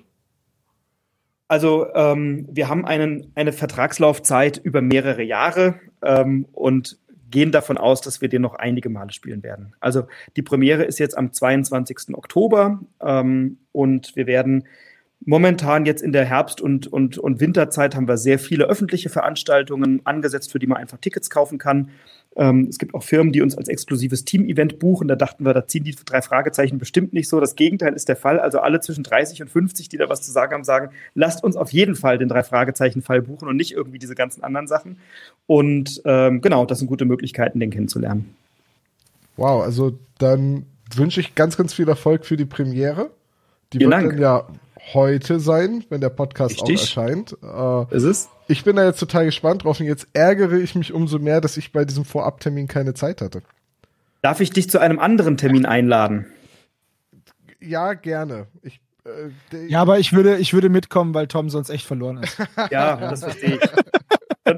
Also 1.48 1.86
ähm, 1.96 2.50
wir 2.52 2.68
haben 2.68 2.86
einen, 2.86 3.32
eine 3.36 3.54
Vertragslaufzeit 3.54 4.58
über 4.58 4.82
mehrere 4.82 5.24
Jahre 5.24 5.80
ähm, 6.04 6.46
und 6.52 7.00
gehen 7.32 7.54
davon 7.54 7.78
aus, 7.78 8.02
dass 8.02 8.20
wir 8.20 8.28
den 8.28 8.42
noch 8.42 8.56
einige 8.56 8.90
Male 8.90 9.14
spielen 9.14 9.42
werden. 9.42 9.76
Also 9.80 10.08
die 10.36 10.42
Premiere 10.42 10.84
ist 10.84 11.00
jetzt 11.00 11.18
am 11.18 11.32
22. 11.32 12.16
Oktober 12.16 12.82
ähm, 13.02 13.60
und 13.72 14.14
wir 14.18 14.28
werden 14.28 14.68
Momentan 15.24 15.86
jetzt 15.86 16.02
in 16.02 16.12
der 16.12 16.26
Herbst- 16.26 16.62
und, 16.62 16.88
und, 16.88 17.18
und 17.18 17.40
Winterzeit 17.40 17.96
haben 17.96 18.08
wir 18.08 18.18
sehr 18.18 18.38
viele 18.38 18.66
öffentliche 18.66 19.10
Veranstaltungen 19.10 20.02
angesetzt, 20.04 20.52
für 20.52 20.60
die 20.60 20.68
man 20.68 20.78
einfach 20.78 20.98
Tickets 21.00 21.30
kaufen 21.30 21.58
kann. 21.58 21.90
Ähm, 22.36 22.68
es 22.70 22.78
gibt 22.78 22.94
auch 22.94 23.02
Firmen, 23.02 23.32
die 23.32 23.42
uns 23.42 23.58
als 23.58 23.70
exklusives 23.70 24.26
Team-Event 24.26 24.78
buchen. 24.78 25.08
Da 25.08 25.16
dachten 25.16 25.46
wir, 25.46 25.54
da 25.54 25.68
ziehen 25.68 25.84
die 25.84 25.96
drei 25.96 26.22
Fragezeichen 26.22 26.78
bestimmt 26.78 27.14
nicht 27.14 27.30
so. 27.30 27.40
Das 27.40 27.56
Gegenteil 27.56 27.94
ist 27.94 28.10
der 28.10 28.18
Fall. 28.18 28.40
Also 28.40 28.60
alle 28.60 28.82
zwischen 28.82 29.04
30 29.04 29.42
und 29.42 29.50
50, 29.50 29.90
die 29.90 29.98
da 29.98 30.10
was 30.10 30.22
zu 30.22 30.32
sagen 30.32 30.54
haben, 30.54 30.64
sagen, 30.64 30.90
lasst 31.14 31.44
uns 31.44 31.56
auf 31.56 31.72
jeden 31.72 31.96
Fall 31.96 32.18
den 32.18 32.28
drei 32.28 32.44
Fragezeichen-Fall 32.44 33.22
buchen 33.22 33.48
und 33.48 33.56
nicht 33.56 33.72
irgendwie 33.72 34.00
diese 34.00 34.16
ganzen 34.16 34.44
anderen 34.44 34.68
Sachen. 34.68 34.98
Und 35.48 36.02
ähm, 36.06 36.42
genau, 36.42 36.66
das 36.66 36.80
sind 36.80 36.88
gute 36.88 37.06
Möglichkeiten, 37.06 37.60
den 37.60 37.72
kennenzulernen. 37.72 38.36
Wow, 39.38 39.64
also 39.64 39.98
dann 40.18 40.66
wünsche 40.94 41.20
ich 41.20 41.36
ganz, 41.36 41.58
ganz 41.58 41.74
viel 41.74 41.88
Erfolg 41.88 42.26
für 42.26 42.38
die 42.38 42.46
Premiere. 42.46 43.12
Die 43.74 43.80
Vielen 43.80 43.92
wird 43.92 44.02
Dank. 44.02 44.12
dann 44.12 44.22
ja 44.22 44.48
heute 44.94 45.40
sein, 45.40 45.84
wenn 45.90 46.02
der 46.02 46.10
Podcast 46.10 46.52
Richtig. 46.62 46.78
auch 46.78 46.82
erscheint. 46.82 47.36
Äh, 47.44 47.96
Ist 47.96 48.04
es? 48.04 48.30
ich 48.48 48.64
bin 48.64 48.76
da 48.76 48.86
jetzt 48.86 49.00
total 49.00 49.26
gespannt 49.26 49.64
drauf 49.64 49.80
und 49.80 49.86
jetzt 49.88 50.08
ärgere 50.14 50.54
ich 50.60 50.76
mich 50.76 50.94
umso 50.94 51.18
mehr, 51.20 51.42
dass 51.42 51.58
ich 51.58 51.72
bei 51.72 51.86
diesem 51.86 52.06
Vorabtermin 52.06 52.68
keine 52.68 52.94
Zeit 52.94 53.22
hatte. 53.22 53.42
Darf 54.22 54.40
ich 54.42 54.50
dich 54.52 54.70
zu 54.70 54.80
einem 54.80 55.00
anderen 55.00 55.38
Termin 55.38 55.66
einladen? 55.66 56.26
Ja, 57.60 57.94
gerne. 57.94 58.48
Ich, 58.62 58.80
äh, 59.52 59.66
Ja, 59.68 59.82
aber 59.82 60.00
ich 60.00 60.14
würde, 60.14 60.38
ich 60.38 60.54
würde 60.54 60.70
mitkommen, 60.70 61.14
weil 61.14 61.28
Tom 61.28 61.50
sonst 61.50 61.70
echt 61.70 61.86
verloren 61.86 62.18
ist. 62.24 62.38
Ja, 62.70 62.96
das 62.98 63.24
verstehe 63.24 63.56
ich. 63.56 63.62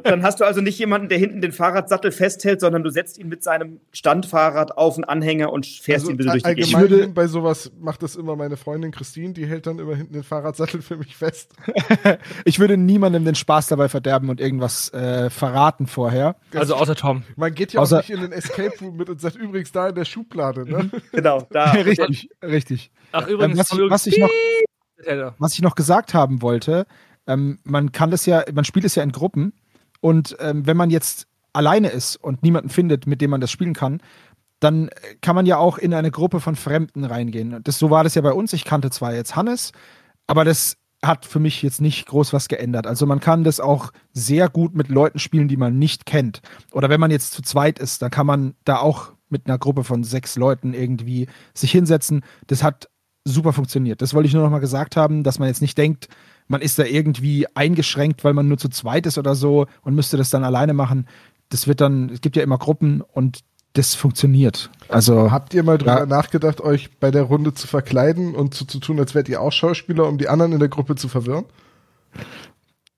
Dann, 0.07 0.23
hast 0.23 0.39
du 0.39 0.45
also 0.45 0.61
nicht 0.61 0.79
jemanden, 0.79 1.09
der 1.09 1.17
hinten 1.17 1.41
den 1.41 1.51
Fahrradsattel 1.51 2.11
festhält, 2.11 2.59
sondern 2.61 2.83
du 2.83 2.89
setzt 2.89 3.17
ihn 3.17 3.27
mit 3.27 3.43
seinem 3.43 3.79
Standfahrrad 3.91 4.77
auf 4.77 4.95
den 4.95 5.03
Anhänger 5.03 5.51
und 5.51 5.65
fährst 5.65 6.05
also 6.05 6.11
ihn 6.11 6.19
wieder 6.19 6.31
durch 6.31 6.43
die 6.43 6.47
allgemein 6.49 6.69
Gegend. 6.83 6.89
würde- 6.91 7.07
bei 7.13 7.27
sowas 7.27 7.71
macht 7.79 8.03
das 8.03 8.15
immer 8.15 8.35
meine 8.35 8.57
Freundin 8.57 8.91
Christine, 8.91 9.33
die 9.33 9.45
hält 9.45 9.67
dann 9.67 9.79
immer 9.79 9.95
hinten 9.95 10.13
den 10.13 10.23
Fahrradsattel 10.23 10.81
für 10.81 10.97
mich 10.97 11.15
fest. 11.15 11.53
Ich 12.45 12.59
würde 12.59 12.77
niemandem 12.77 13.25
den 13.25 13.35
Spaß 13.35 13.67
dabei 13.67 13.89
verderben 13.89 14.29
und 14.29 14.39
irgendwas 14.39 14.91
äh, 14.93 15.29
verraten 15.29 15.87
vorher. 15.87 16.35
Also 16.55 16.75
außer 16.75 16.95
Tom. 16.95 17.23
Man 17.35 17.53
geht 17.53 17.73
ja 17.73 17.81
Außer- 17.81 17.95
auch 17.97 18.01
nicht 18.01 18.09
in 18.11 18.21
den 18.21 18.31
Escape 18.31 18.73
Room 18.81 18.95
mit 18.97 19.09
und 19.09 19.19
sagt 19.21 19.35
übrigens 19.35 19.71
da 19.71 19.89
in 19.89 19.95
der 19.95 20.05
Schublade, 20.05 20.69
ne? 20.69 20.89
Genau, 21.11 21.47
da. 21.51 21.71
richtig, 21.71 22.29
richtig. 22.43 22.91
Ach, 23.11 23.27
Ähm, 23.27 23.33
übrigens, 23.33 23.59
was, 23.59 23.71
ich, 23.71 23.79
was, 23.89 24.07
ich 24.07 24.17
noch, 24.17 24.29
was 25.39 25.53
ich 25.53 25.61
noch 25.61 25.75
gesagt 25.75 26.13
haben 26.13 26.41
wollte, 26.41 26.85
ähm, 27.27 27.59
man 27.63 27.91
kann 27.91 28.11
das 28.11 28.25
ja, 28.25 28.43
man 28.53 28.63
spielt 28.65 28.85
es 28.85 28.95
ja 28.95 29.03
in 29.03 29.11
Gruppen 29.11 29.53
und 29.99 30.35
ähm, 30.39 30.65
wenn 30.65 30.77
man 30.77 30.89
jetzt 30.89 31.27
alleine 31.53 31.89
ist 31.89 32.15
und 32.17 32.43
niemanden 32.43 32.69
findet, 32.69 33.07
mit 33.07 33.21
dem 33.21 33.31
man 33.31 33.41
das 33.41 33.51
spielen 33.51 33.73
kann, 33.73 34.01
dann 34.59 34.89
kann 35.21 35.35
man 35.35 35.45
ja 35.45 35.57
auch 35.57 35.77
in 35.77 35.93
eine 35.93 36.11
Gruppe 36.11 36.39
von 36.39 36.55
Fremden 36.55 37.03
reingehen. 37.03 37.59
Das, 37.63 37.77
so 37.77 37.89
war 37.89 38.03
das 38.03 38.15
ja 38.15 38.21
bei 38.21 38.33
uns. 38.33 38.53
Ich 38.53 38.65
kannte 38.65 38.89
zwar 38.89 39.13
jetzt 39.13 39.35
Hannes, 39.35 39.71
aber 40.25 40.45
das 40.45 40.77
hat 41.03 41.25
für 41.25 41.39
mich 41.39 41.61
jetzt 41.61 41.79
nicht 41.79 42.07
groß 42.07 42.33
was 42.33 42.47
geändert. 42.47 42.87
Also 42.87 43.05
man 43.05 43.19
kann 43.19 43.43
das 43.43 43.59
auch 43.59 43.91
sehr 44.13 44.49
gut 44.49 44.75
mit 44.75 44.89
Leuten 44.89 45.19
spielen, 45.19 45.47
die 45.47 45.57
man 45.57 45.77
nicht 45.77 46.05
kennt. 46.05 46.41
Oder 46.71 46.89
wenn 46.89 46.99
man 46.99 47.11
jetzt 47.11 47.33
zu 47.33 47.43
zweit 47.43 47.77
ist, 47.77 48.01
dann 48.01 48.09
kann 48.09 48.25
man 48.25 48.55
da 48.65 48.79
auch 48.79 49.13
mit 49.29 49.45
einer 49.45 49.59
Gruppe 49.59 49.83
von 49.83 50.03
sechs 50.03 50.37
Leuten 50.37 50.73
irgendwie 50.73 51.27
sich 51.53 51.71
hinsetzen. 51.71 52.23
Das 52.47 52.63
hat 52.63 52.89
super 53.25 53.53
funktioniert. 53.53 54.01
Das 54.01 54.13
wollte 54.13 54.27
ich 54.27 54.33
nur 54.33 54.43
noch 54.43 54.49
mal 54.49 54.59
gesagt 54.59 54.95
haben, 54.95 55.23
dass 55.23 55.37
man 55.37 55.49
jetzt 55.49 55.61
nicht 55.61 55.77
denkt, 55.77 56.07
man 56.47 56.61
ist 56.61 56.79
da 56.79 56.83
irgendwie 56.83 57.45
eingeschränkt, 57.55 58.23
weil 58.23 58.33
man 58.33 58.47
nur 58.47 58.57
zu 58.57 58.69
zweit 58.69 59.05
ist 59.05 59.17
oder 59.17 59.35
so 59.35 59.67
und 59.81 59.95
müsste 59.95 60.17
das 60.17 60.29
dann 60.29 60.43
alleine 60.43 60.73
machen. 60.73 61.07
Das 61.49 61.67
wird 61.67 61.81
dann, 61.81 62.09
es 62.09 62.21
gibt 62.21 62.35
ja 62.35 62.43
immer 62.43 62.57
Gruppen 62.57 63.01
und 63.01 63.39
das 63.73 63.93
funktioniert. 63.95 64.69
Also 64.89 65.31
Habt 65.31 65.53
ihr 65.53 65.61
mal 65.63 65.77
drüber 65.77 65.99
Ja. 65.99 66.05
nachgedacht, 66.05 66.61
euch 66.61 66.89
bei 66.99 67.11
der 67.11 67.23
Runde 67.23 67.53
zu 67.53 67.67
verkleiden 67.67 68.33
und 68.33 68.53
so 68.53 68.65
zu 68.65 68.79
tun, 68.79 68.99
als 68.99 69.13
wärt 69.13 69.29
ihr 69.29 69.41
auch 69.41 69.51
Schauspieler, 69.51 70.07
um 70.07 70.17
die 70.17 70.29
anderen 70.29 70.53
in 70.53 70.59
der 70.59 70.69
Gruppe 70.69 70.95
zu 70.95 71.07
verwirren? 71.09 71.45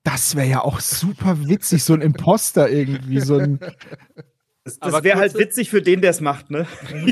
das 0.04 0.34
wäre 0.34 0.48
ja 0.48 0.64
auch 0.64 0.80
super 0.80 1.46
witzig, 1.46 1.84
so 1.84 1.92
ein 1.92 2.00
Imposter 2.00 2.70
irgendwie, 2.70 3.20
so 3.20 3.36
ein 3.36 3.60
Das, 4.64 4.78
das 4.78 5.02
wäre 5.02 5.18
halt 5.18 5.34
witzig 5.38 5.70
für 5.70 5.80
den, 5.80 6.02
der 6.02 6.10
es 6.10 6.20
macht, 6.20 6.50
ne? 6.50 6.66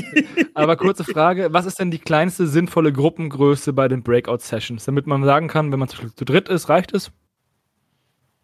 Aber 0.53 0.77
kurze 0.77 1.03
Frage, 1.03 1.47
was 1.51 1.65
ist 1.65 1.79
denn 1.79 1.89
die 1.89 1.97
kleinste 1.97 2.45
sinnvolle 2.47 2.93
Gruppengröße 2.93 3.73
bei 3.73 3.87
den 3.87 4.03
Breakout-Sessions? 4.03 4.85
Damit 4.85 5.07
man 5.07 5.23
sagen 5.23 5.47
kann, 5.47 5.71
wenn 5.71 5.79
man 5.79 5.87
zu 5.87 6.25
dritt 6.25 6.47
ist, 6.47 6.69
reicht 6.69 6.93
es? 6.93 7.11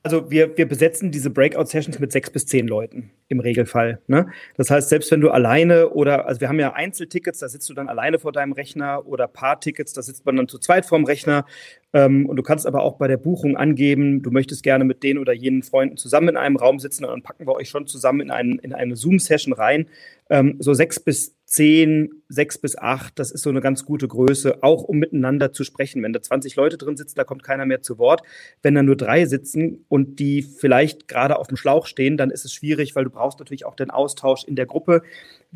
Also 0.06 0.30
wir, 0.30 0.56
wir 0.56 0.68
besetzen 0.68 1.10
diese 1.10 1.32
Breakout-Sessions 1.32 1.98
mit 1.98 2.12
sechs 2.12 2.30
bis 2.30 2.46
zehn 2.46 2.68
Leuten 2.68 3.10
im 3.28 3.40
Regelfall. 3.40 4.00
Ne? 4.06 4.28
Das 4.56 4.70
heißt, 4.70 4.90
selbst 4.90 5.10
wenn 5.10 5.20
du 5.20 5.32
alleine 5.32 5.90
oder, 5.90 6.28
also 6.28 6.42
wir 6.42 6.48
haben 6.48 6.60
ja 6.60 6.74
Einzeltickets, 6.74 7.40
da 7.40 7.50
sitzt 7.50 7.68
du 7.72 7.74
dann 7.74 7.90
alleine 7.90 8.20
vor 8.20 8.32
deinem 8.32 8.52
Rechner 8.52 9.08
oder 9.08 9.28
Paar-Tickets, 9.28 9.94
da 9.94 10.04
sitzt 10.04 10.24
man 10.24 10.36
dann 10.36 10.48
zu 10.48 10.60
zweit 10.60 10.86
vorm 10.86 11.06
Rechner. 11.06 11.48
Ähm, 11.92 12.28
und 12.28 12.36
du 12.36 12.44
kannst 12.44 12.68
aber 12.68 12.84
auch 12.84 12.98
bei 12.98 13.08
der 13.08 13.18
Buchung 13.18 13.58
angeben, 13.58 14.22
du 14.22 14.30
möchtest 14.30 14.62
gerne 14.62 14.84
mit 14.84 15.02
den 15.02 15.18
oder 15.18 15.34
jenen 15.34 15.64
Freunden 15.64 15.98
zusammen 15.98 16.30
in 16.30 16.38
einem 16.38 16.58
Raum 16.58 16.78
sitzen 16.78 17.04
und 17.04 17.10
dann 17.10 17.24
packen 17.24 17.48
wir 17.48 17.56
euch 17.56 17.70
schon 17.70 17.88
zusammen 17.88 18.22
in, 18.22 18.30
einen, 18.30 18.60
in 18.60 18.74
eine 18.74 18.96
Zoom-Session 18.96 19.54
rein. 19.54 19.88
Ähm, 20.30 20.58
so 20.60 20.76
sechs 20.76 21.00
bis 21.00 21.36
zehn, 21.56 22.22
sechs 22.28 22.58
bis 22.58 22.78
acht, 22.78 23.18
das 23.18 23.32
ist 23.32 23.44
so 23.44 23.50
eine 23.50 23.62
ganz 23.62 23.86
gute 23.86 24.10
Größe, 24.10 24.62
auch 24.62 24.84
um 24.84 24.98
miteinander 24.98 25.54
zu 25.54 25.64
sprechen. 25.64 26.04
Wenn 26.04 26.12
da 26.12 26.22
20 26.22 26.58
Leute 26.58 26.78
drin 26.78 26.98
sitzen, 26.98 27.16
da 27.16 27.24
kommt 27.24 27.44
keiner 27.44 27.66
mehr 27.66 27.82
zu 27.82 27.98
Wort. 27.98 28.24
Wenn 28.62 28.76
da 28.76 28.84
nur 28.84 28.98
drei 28.98 29.26
sitzen 29.26 29.86
und 29.88 30.20
die 30.20 30.42
vielleicht 30.42 31.08
gerade 31.08 31.40
auf 31.40 31.48
dem 31.48 31.56
Schlauch 31.56 31.86
stehen, 31.86 32.18
dann 32.18 32.30
ist 32.30 32.44
es 32.44 32.52
schwierig, 32.52 32.94
weil 32.98 33.06
du 33.06 33.10
brauchst 33.10 33.40
natürlich 33.40 33.66
auch 33.66 33.76
den 33.76 33.90
Austausch 33.90 34.44
in 34.44 34.58
der 34.58 34.66
Gruppe. 34.66 35.02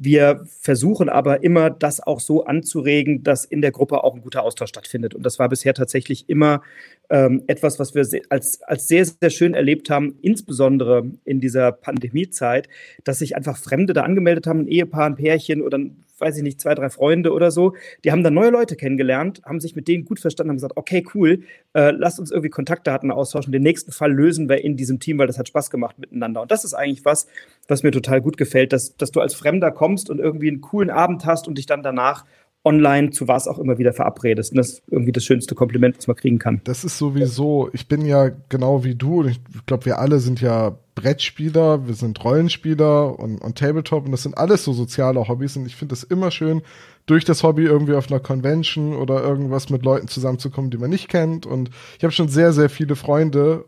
Wir 0.02 0.46
versuchen 0.62 1.10
aber 1.10 1.44
immer, 1.44 1.70
das 1.70 2.00
auch 2.00 2.22
so 2.22 2.46
anzuregen, 2.46 3.22
dass 3.22 3.44
in 3.44 3.62
der 3.62 3.72
Gruppe 3.72 4.02
auch 4.06 4.16
ein 4.16 4.22
guter 4.22 4.44
Austausch 4.44 4.70
stattfindet. 4.70 5.14
Und 5.14 5.24
das 5.24 5.40
war 5.40 5.50
bisher 5.50 5.74
tatsächlich 5.74 6.30
immer 6.30 6.62
ähm, 7.10 7.44
etwas, 7.48 7.80
was 7.80 7.96
wir 7.96 8.08
als, 8.30 8.62
als 8.62 8.88
sehr, 8.88 9.04
sehr 9.04 9.30
schön 9.30 9.54
erlebt 9.54 9.90
haben, 9.90 10.18
insbesondere 10.22 11.04
in 11.26 11.42
dieser 11.42 11.74
Pandemiezeit, 11.74 12.70
dass 13.04 13.20
sich 13.20 13.36
einfach 13.36 13.58
Fremde 13.58 13.92
da 13.92 14.04
angemeldet 14.04 14.48
haben, 14.48 14.62
ein 14.62 14.68
Ehepaar, 14.68 15.06
ein 15.06 15.18
Pärchen 15.18 15.62
oder, 15.62 15.78
ein, 15.78 16.06
weiß 16.20 16.38
ich 16.38 16.44
nicht, 16.44 16.60
zwei, 16.60 16.76
drei 16.76 16.90
Freunde 16.90 17.32
oder 17.32 17.52
so. 17.52 17.74
Die 18.04 18.12
haben 18.12 18.24
dann 18.24 18.34
neue 18.34 18.50
Leute 18.50 18.76
kennengelernt, 18.76 19.42
haben 19.46 19.60
sich 19.60 19.76
mit 19.76 19.88
denen 19.88 20.06
gut 20.06 20.20
verstanden, 20.20 20.52
haben 20.52 20.58
gesagt, 20.58 20.78
okay, 20.78 21.06
cool, 21.14 21.44
äh, 21.74 21.92
lasst 21.92 22.20
uns 22.20 22.32
irgendwie 22.32 22.50
Kontaktdaten 22.50 23.12
austauschen. 23.12 23.52
Den 23.52 23.64
nächsten 23.64 23.92
Fall 23.92 24.12
lösen 24.12 24.50
wir 24.50 24.64
in 24.64 24.78
diesem 24.78 25.00
Team, 25.00 25.18
weil 25.18 25.28
das 25.28 25.38
hat 25.38 25.48
Spaß 25.48 25.70
gemacht 25.70 26.00
miteinander. 26.00 26.42
Und 26.42 26.52
das 26.52 26.64
ist 26.64 26.74
eigentlich 26.74 27.06
was, 27.06 27.28
was 27.68 27.84
mir 27.84 27.92
total 27.92 28.22
gut 28.22 28.38
gefällt, 28.38 28.74
dass, 28.74 28.96
dass 28.98 29.12
du 29.12 29.20
als 29.20 29.34
Fremder 29.34 29.72
kommst 29.72 30.10
und 30.10 30.20
irgendwie 30.20 30.50
einen 30.50 30.62
coolen 30.62 30.90
Abend 30.90 31.26
hast 31.26 31.48
und 31.48 31.58
dich 31.58 31.66
dann 31.66 31.84
danach 31.84 32.26
online 32.64 33.12
zu 33.12 33.28
was 33.28 33.48
auch 33.48 33.58
immer 33.58 33.78
wieder 33.78 33.94
verabredest. 33.94 34.52
Und 34.52 34.58
das 34.58 34.70
ist 34.70 34.84
irgendwie 34.88 35.12
das 35.12 35.24
schönste 35.24 35.56
Kompliment, 35.56 35.98
was 35.98 36.08
man 36.08 36.16
kriegen 36.16 36.40
kann. 36.40 36.62
Das 36.66 36.84
ist 36.84 36.98
sowieso, 36.98 37.70
ich 37.74 37.88
bin 37.88 38.06
ja 38.06 38.30
genau 38.50 38.84
wie 38.84 38.96
du, 38.96 39.26
ich 39.26 39.40
glaube, 39.66 39.86
wir 39.86 40.00
alle 40.00 40.20
sind 40.20 40.42
ja 40.42 40.78
Brettspieler, 40.96 41.88
wir 41.88 41.94
sind 41.94 42.22
Rollenspieler 42.24 43.18
und, 43.18 43.40
und 43.40 43.58
Tabletop 43.58 44.06
und 44.06 44.12
das 44.12 44.24
sind 44.24 44.38
alles 44.38 44.66
so 44.66 44.74
soziale 44.74 45.28
Hobbys 45.28 45.56
und 45.56 45.66
ich 45.66 45.78
finde 45.78 45.94
es 45.94 46.04
immer 46.04 46.32
schön, 46.32 46.62
durch 47.06 47.24
das 47.24 47.44
Hobby 47.44 47.64
irgendwie 47.64 47.94
auf 47.94 48.12
einer 48.12 48.20
Convention 48.20 48.96
oder 48.96 49.24
irgendwas 49.24 49.70
mit 49.70 49.84
Leuten 49.84 50.10
zusammenzukommen, 50.10 50.70
die 50.70 50.78
man 50.78 50.90
nicht 50.90 51.08
kennt 51.08 51.46
und 51.46 51.70
ich 51.98 52.04
habe 52.04 52.12
schon 52.12 52.28
sehr, 52.28 52.52
sehr 52.52 52.70
viele 52.70 52.98
Freunde, 52.98 53.66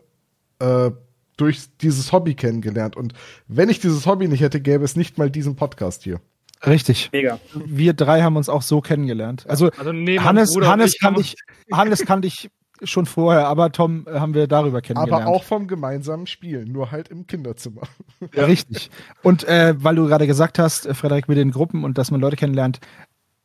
äh, 0.60 0.92
durch 1.38 1.76
dieses 1.78 2.12
Hobby 2.12 2.36
kennengelernt. 2.36 2.96
Und 2.96 3.14
wenn 3.48 3.70
ich 3.70 3.80
dieses 3.80 4.06
Hobby 4.06 4.28
nicht 4.28 4.42
hätte, 4.42 4.62
gäbe 4.62 4.84
es 4.84 4.96
nicht 4.96 5.18
mal 5.18 5.32
diesen 5.32 5.56
Podcast 5.56 6.04
hier. 6.04 6.20
Richtig. 6.66 7.10
Mega. 7.12 7.40
Wir 7.54 7.94
drei 7.94 8.22
haben 8.22 8.36
uns 8.36 8.50
auch 8.50 8.62
so 8.62 8.82
kennengelernt. 8.82 9.46
Also, 9.48 9.72
Also 9.78 9.92
neben 9.92 10.24
Hannes, 10.24 10.56
Hannes, 10.56 10.96
ich 10.96 11.02
haben 11.02 11.16
kannte 11.16 11.22
ich, 11.22 11.36
Hannes 11.72 12.06
kannte 12.06 12.28
ich 12.28 12.50
schon 12.84 13.06
vorher, 13.06 13.48
aber 13.48 13.72
Tom 13.72 14.06
äh, 14.08 14.20
haben 14.20 14.34
wir 14.34 14.48
darüber 14.48 14.82
kennengelernt. 14.82 15.24
Aber 15.24 15.36
auch 15.36 15.44
vom 15.44 15.68
gemeinsamen 15.68 16.28
Spielen, 16.28 16.72
nur 16.72 16.92
halt 16.92 17.10
im 17.10 17.28
Kinderzimmer. 17.28 17.82
Ja. 18.36 18.46
Richtig. 18.46 18.92
Und 19.24 19.46
äh, 19.46 19.74
weil 19.78 19.96
du 19.96 20.06
gerade 20.06 20.28
gesagt 20.28 20.60
hast, 20.60 20.86
äh, 20.86 20.94
Frederik, 20.94 21.28
mit 21.28 21.40
den 21.40 21.50
Gruppen 21.50 21.84
und 21.84 21.98
dass 21.98 22.12
man 22.12 22.22
Leute 22.22 22.36
kennenlernt, 22.36 22.80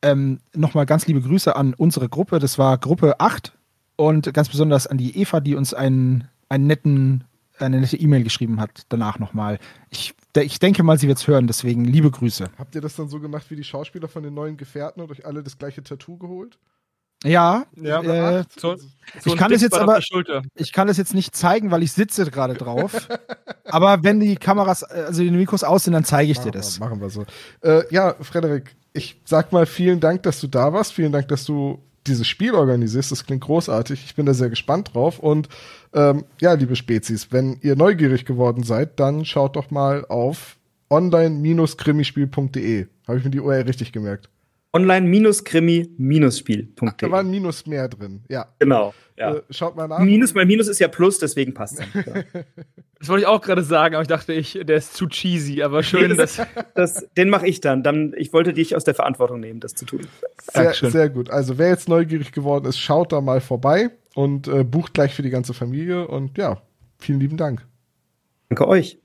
ähm, 0.03 0.39
nochmal 0.55 0.85
ganz 0.85 1.07
liebe 1.07 1.23
Grüße 1.23 1.57
an 1.57 1.73
unsere 1.73 2.11
Gruppe. 2.11 2.39
Das 2.39 2.59
war 2.59 2.77
Gruppe 2.77 3.19
8 3.19 3.57
und 3.97 4.33
ganz 4.35 4.51
besonders 4.51 4.87
an 4.87 4.99
die 4.99 5.19
Eva, 5.19 5.41
die 5.41 5.55
uns 5.55 5.73
einen, 5.73 6.29
einen 6.51 6.67
netten, 6.67 7.25
eine 7.59 7.81
nette 7.81 7.97
E-Mail 7.97 8.23
geschrieben 8.25 8.61
hat, 8.61 8.83
danach 8.89 9.19
nochmal. 9.19 9.59
Ich, 9.91 10.15
ich 10.37 10.59
denke 10.59 10.83
mal, 10.83 10.99
sie 10.99 11.09
wird 11.09 11.19
es 11.19 11.27
hören, 11.27 11.47
deswegen 11.47 11.85
liebe 11.85 12.11
Grüße. 12.11 12.49
Habt 12.59 12.75
ihr 12.75 12.81
das 12.81 12.97
dann 12.97 13.09
so 13.09 13.21
gemacht 13.21 13.47
wie 13.51 13.57
die 13.57 13.65
Schauspieler 13.65 14.09
von 14.09 14.23
den 14.23 14.35
neuen 14.35 14.57
Gefährten 14.57 15.03
und 15.03 15.11
euch 15.11 15.25
alle 15.27 15.43
das 15.43 15.59
gleiche 15.59 15.83
Tattoo 15.83 16.17
geholt? 16.19 16.59
Ja, 17.25 17.65
Ja, 17.75 18.03
äh, 18.03 18.45
so- 18.59 18.77
so 18.77 18.87
ich 19.25 19.37
kann 19.37 19.51
das 19.51 19.63
jetzt 19.63 19.75
aber- 19.79 20.01
ich 20.55 20.73
kann 20.73 20.87
das 20.87 20.99
jetzt 20.99 21.15
nicht 21.15 21.35
zeigen, 21.35 21.71
weil 21.71 21.83
ich 21.83 21.93
sitze 21.93 22.31
gerade 22.31 22.55
drauf. 22.55 23.09
aber 23.65 24.05
wenn 24.05 24.21
die 24.21 24.37
Kameras, 24.37 24.83
also 24.85 25.23
die 25.23 25.31
Mikros 25.31 25.65
aus 25.65 25.85
sind, 25.85 25.95
dann 25.95 26.05
zeige 26.05 26.31
ich 26.31 26.39
dir 26.39 26.45
machen 26.49 26.53
das. 26.53 26.79
Wir, 26.79 26.87
machen 26.87 27.01
wir 27.01 27.09
so. 27.11 27.25
Äh, 27.63 27.83
ja, 27.91 28.15
Frederik, 28.21 28.77
ich 28.93 29.21
sag 29.25 29.51
mal 29.53 29.65
vielen 29.65 29.99
Dank, 29.99 30.23
dass 30.25 30.41
du 30.41 30.47
da 30.47 30.73
warst. 30.75 30.93
Vielen 30.93 31.11
Dank, 31.11 31.27
dass 31.29 31.45
du 31.47 31.83
dieses 32.07 32.27
Spiel 32.27 32.55
organisierst. 32.55 33.13
Das 33.13 33.25
klingt 33.25 33.45
großartig. 33.45 34.05
Ich 34.05 34.15
bin 34.15 34.27
da 34.27 34.35
sehr 34.35 34.51
gespannt 34.51 34.95
drauf. 34.95 35.19
Und 35.19 35.49
ähm, 35.93 36.25
ja, 36.41 36.53
liebe 36.53 36.77
Spezies, 36.77 37.33
wenn 37.33 37.59
ihr 37.63 37.77
neugierig 37.77 38.25
geworden 38.25 38.63
seid, 38.63 39.01
dann 39.01 39.25
schaut 39.25 39.57
doch 39.57 39.71
mal 39.71 40.05
auf 40.07 40.57
online-krimispiel.de. 40.91 42.87
Habe 43.09 43.19
ich 43.19 43.25
mir 43.25 43.31
die 43.31 43.41
URL 43.41 43.63
richtig 43.63 43.93
gemerkt. 43.93 44.29
Online-krimi-spiel.de. 44.77 46.93
Da 46.99 47.11
war 47.11 47.21
ein 47.21 47.31
Minus 47.31 47.67
mehr 47.67 47.89
drin. 47.89 48.23
Ja. 48.29 48.47
Genau. 48.59 48.93
Ja. 49.17 49.37
Äh, 49.37 49.43
schaut 49.51 49.77
mal 49.77 49.89
nach. 49.89 50.01
Minus 50.01 50.35
mal 50.35 50.45
Minus 50.45 50.69
ist 50.69 50.79
ja 50.79 50.89
Plus, 50.89 51.19
deswegen 51.19 51.55
passt 51.55 51.81
es. 51.81 51.87
Ja. 52.07 52.25
Das 52.99 53.11
wollte 53.11 53.23
ich 53.23 53.27
auch 53.27 53.43
gerade 53.43 53.63
sagen, 53.63 53.95
aber 53.95 54.01
ich 54.03 54.09
dachte, 54.09 54.33
ich, 54.33 54.59
der 54.63 54.77
ist 54.77 54.95
zu 54.95 55.07
cheesy, 55.07 55.63
aber 55.63 55.83
schön, 55.83 56.17
dass. 56.17 56.41
das, 56.75 57.07
den 57.17 57.29
mache 57.29 57.47
ich 57.47 57.61
dann. 57.61 57.83
dann. 57.83 58.15
Ich 58.17 58.33
wollte 58.33 58.55
dich 58.55 58.75
aus 58.75 58.85
der 58.85 58.95
Verantwortung 58.95 59.39
nehmen, 59.41 59.61
das 59.61 59.75
zu 59.75 59.85
tun. 59.85 60.07
Sehr, 60.53 60.65
Dankeschön. 60.65 60.91
sehr 60.91 61.11
gut. 61.11 61.29
Also 61.31 61.59
wer 61.59 61.69
jetzt 61.69 61.91
neugierig 61.91 62.33
geworden 62.33 62.65
ist, 62.65 62.79
schaut 62.79 63.13
da 63.13 63.21
mal 63.21 63.43
vorbei 63.43 63.91
und 64.15 64.49
äh, 64.49 64.65
bucht 64.65 64.95
gleich 64.95 65.15
für 65.15 65.21
die 65.23 65.29
ganze 65.31 65.53
Familie. 65.53 66.09
Und 66.09 66.39
ja, 66.39 66.63
vielen 66.99 67.21
lieben 67.21 67.37
Dank. 67.37 67.67
Danke 68.49 68.67
euch. 68.67 68.99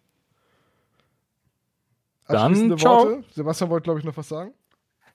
Dann 2.27 2.77
ciao. 2.77 3.05
Worte. 3.05 3.23
Sebastian 3.33 3.69
wollte, 3.69 3.83
glaube 3.83 3.99
ich, 3.99 4.05
noch 4.05 4.15
was 4.15 4.29
sagen. 4.29 4.53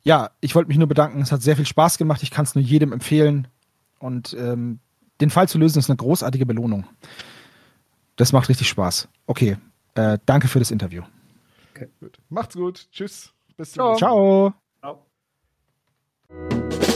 Ja, 0.06 0.30
ich 0.40 0.54
wollte 0.54 0.68
mich 0.68 0.78
nur 0.78 0.86
bedanken. 0.86 1.20
Es 1.20 1.32
hat 1.32 1.42
sehr 1.42 1.56
viel 1.56 1.66
Spaß 1.66 1.98
gemacht. 1.98 2.22
Ich 2.22 2.30
kann 2.30 2.44
es 2.44 2.54
nur 2.54 2.62
jedem 2.62 2.92
empfehlen. 2.92 3.48
Und 3.98 4.36
ähm, 4.38 4.78
den 5.20 5.30
Fall 5.30 5.48
zu 5.48 5.58
lösen 5.58 5.80
ist 5.80 5.90
eine 5.90 5.96
großartige 5.96 6.46
Belohnung. 6.46 6.86
Das 8.14 8.32
macht 8.32 8.48
richtig 8.48 8.68
Spaß. 8.68 9.08
Okay, 9.26 9.56
äh, 9.96 10.18
danke 10.24 10.46
für 10.46 10.60
das 10.60 10.70
Interview. 10.70 11.02
Gut. 11.98 12.20
Macht's 12.28 12.54
gut. 12.54 12.86
Tschüss. 12.92 13.32
Bis 13.56 13.72
zum 13.72 13.96
Ciao. 13.96 14.54
nächsten 14.54 14.54
Mal. 14.80 14.94
Ciao. 16.38 16.76
Ciao. 16.78 16.95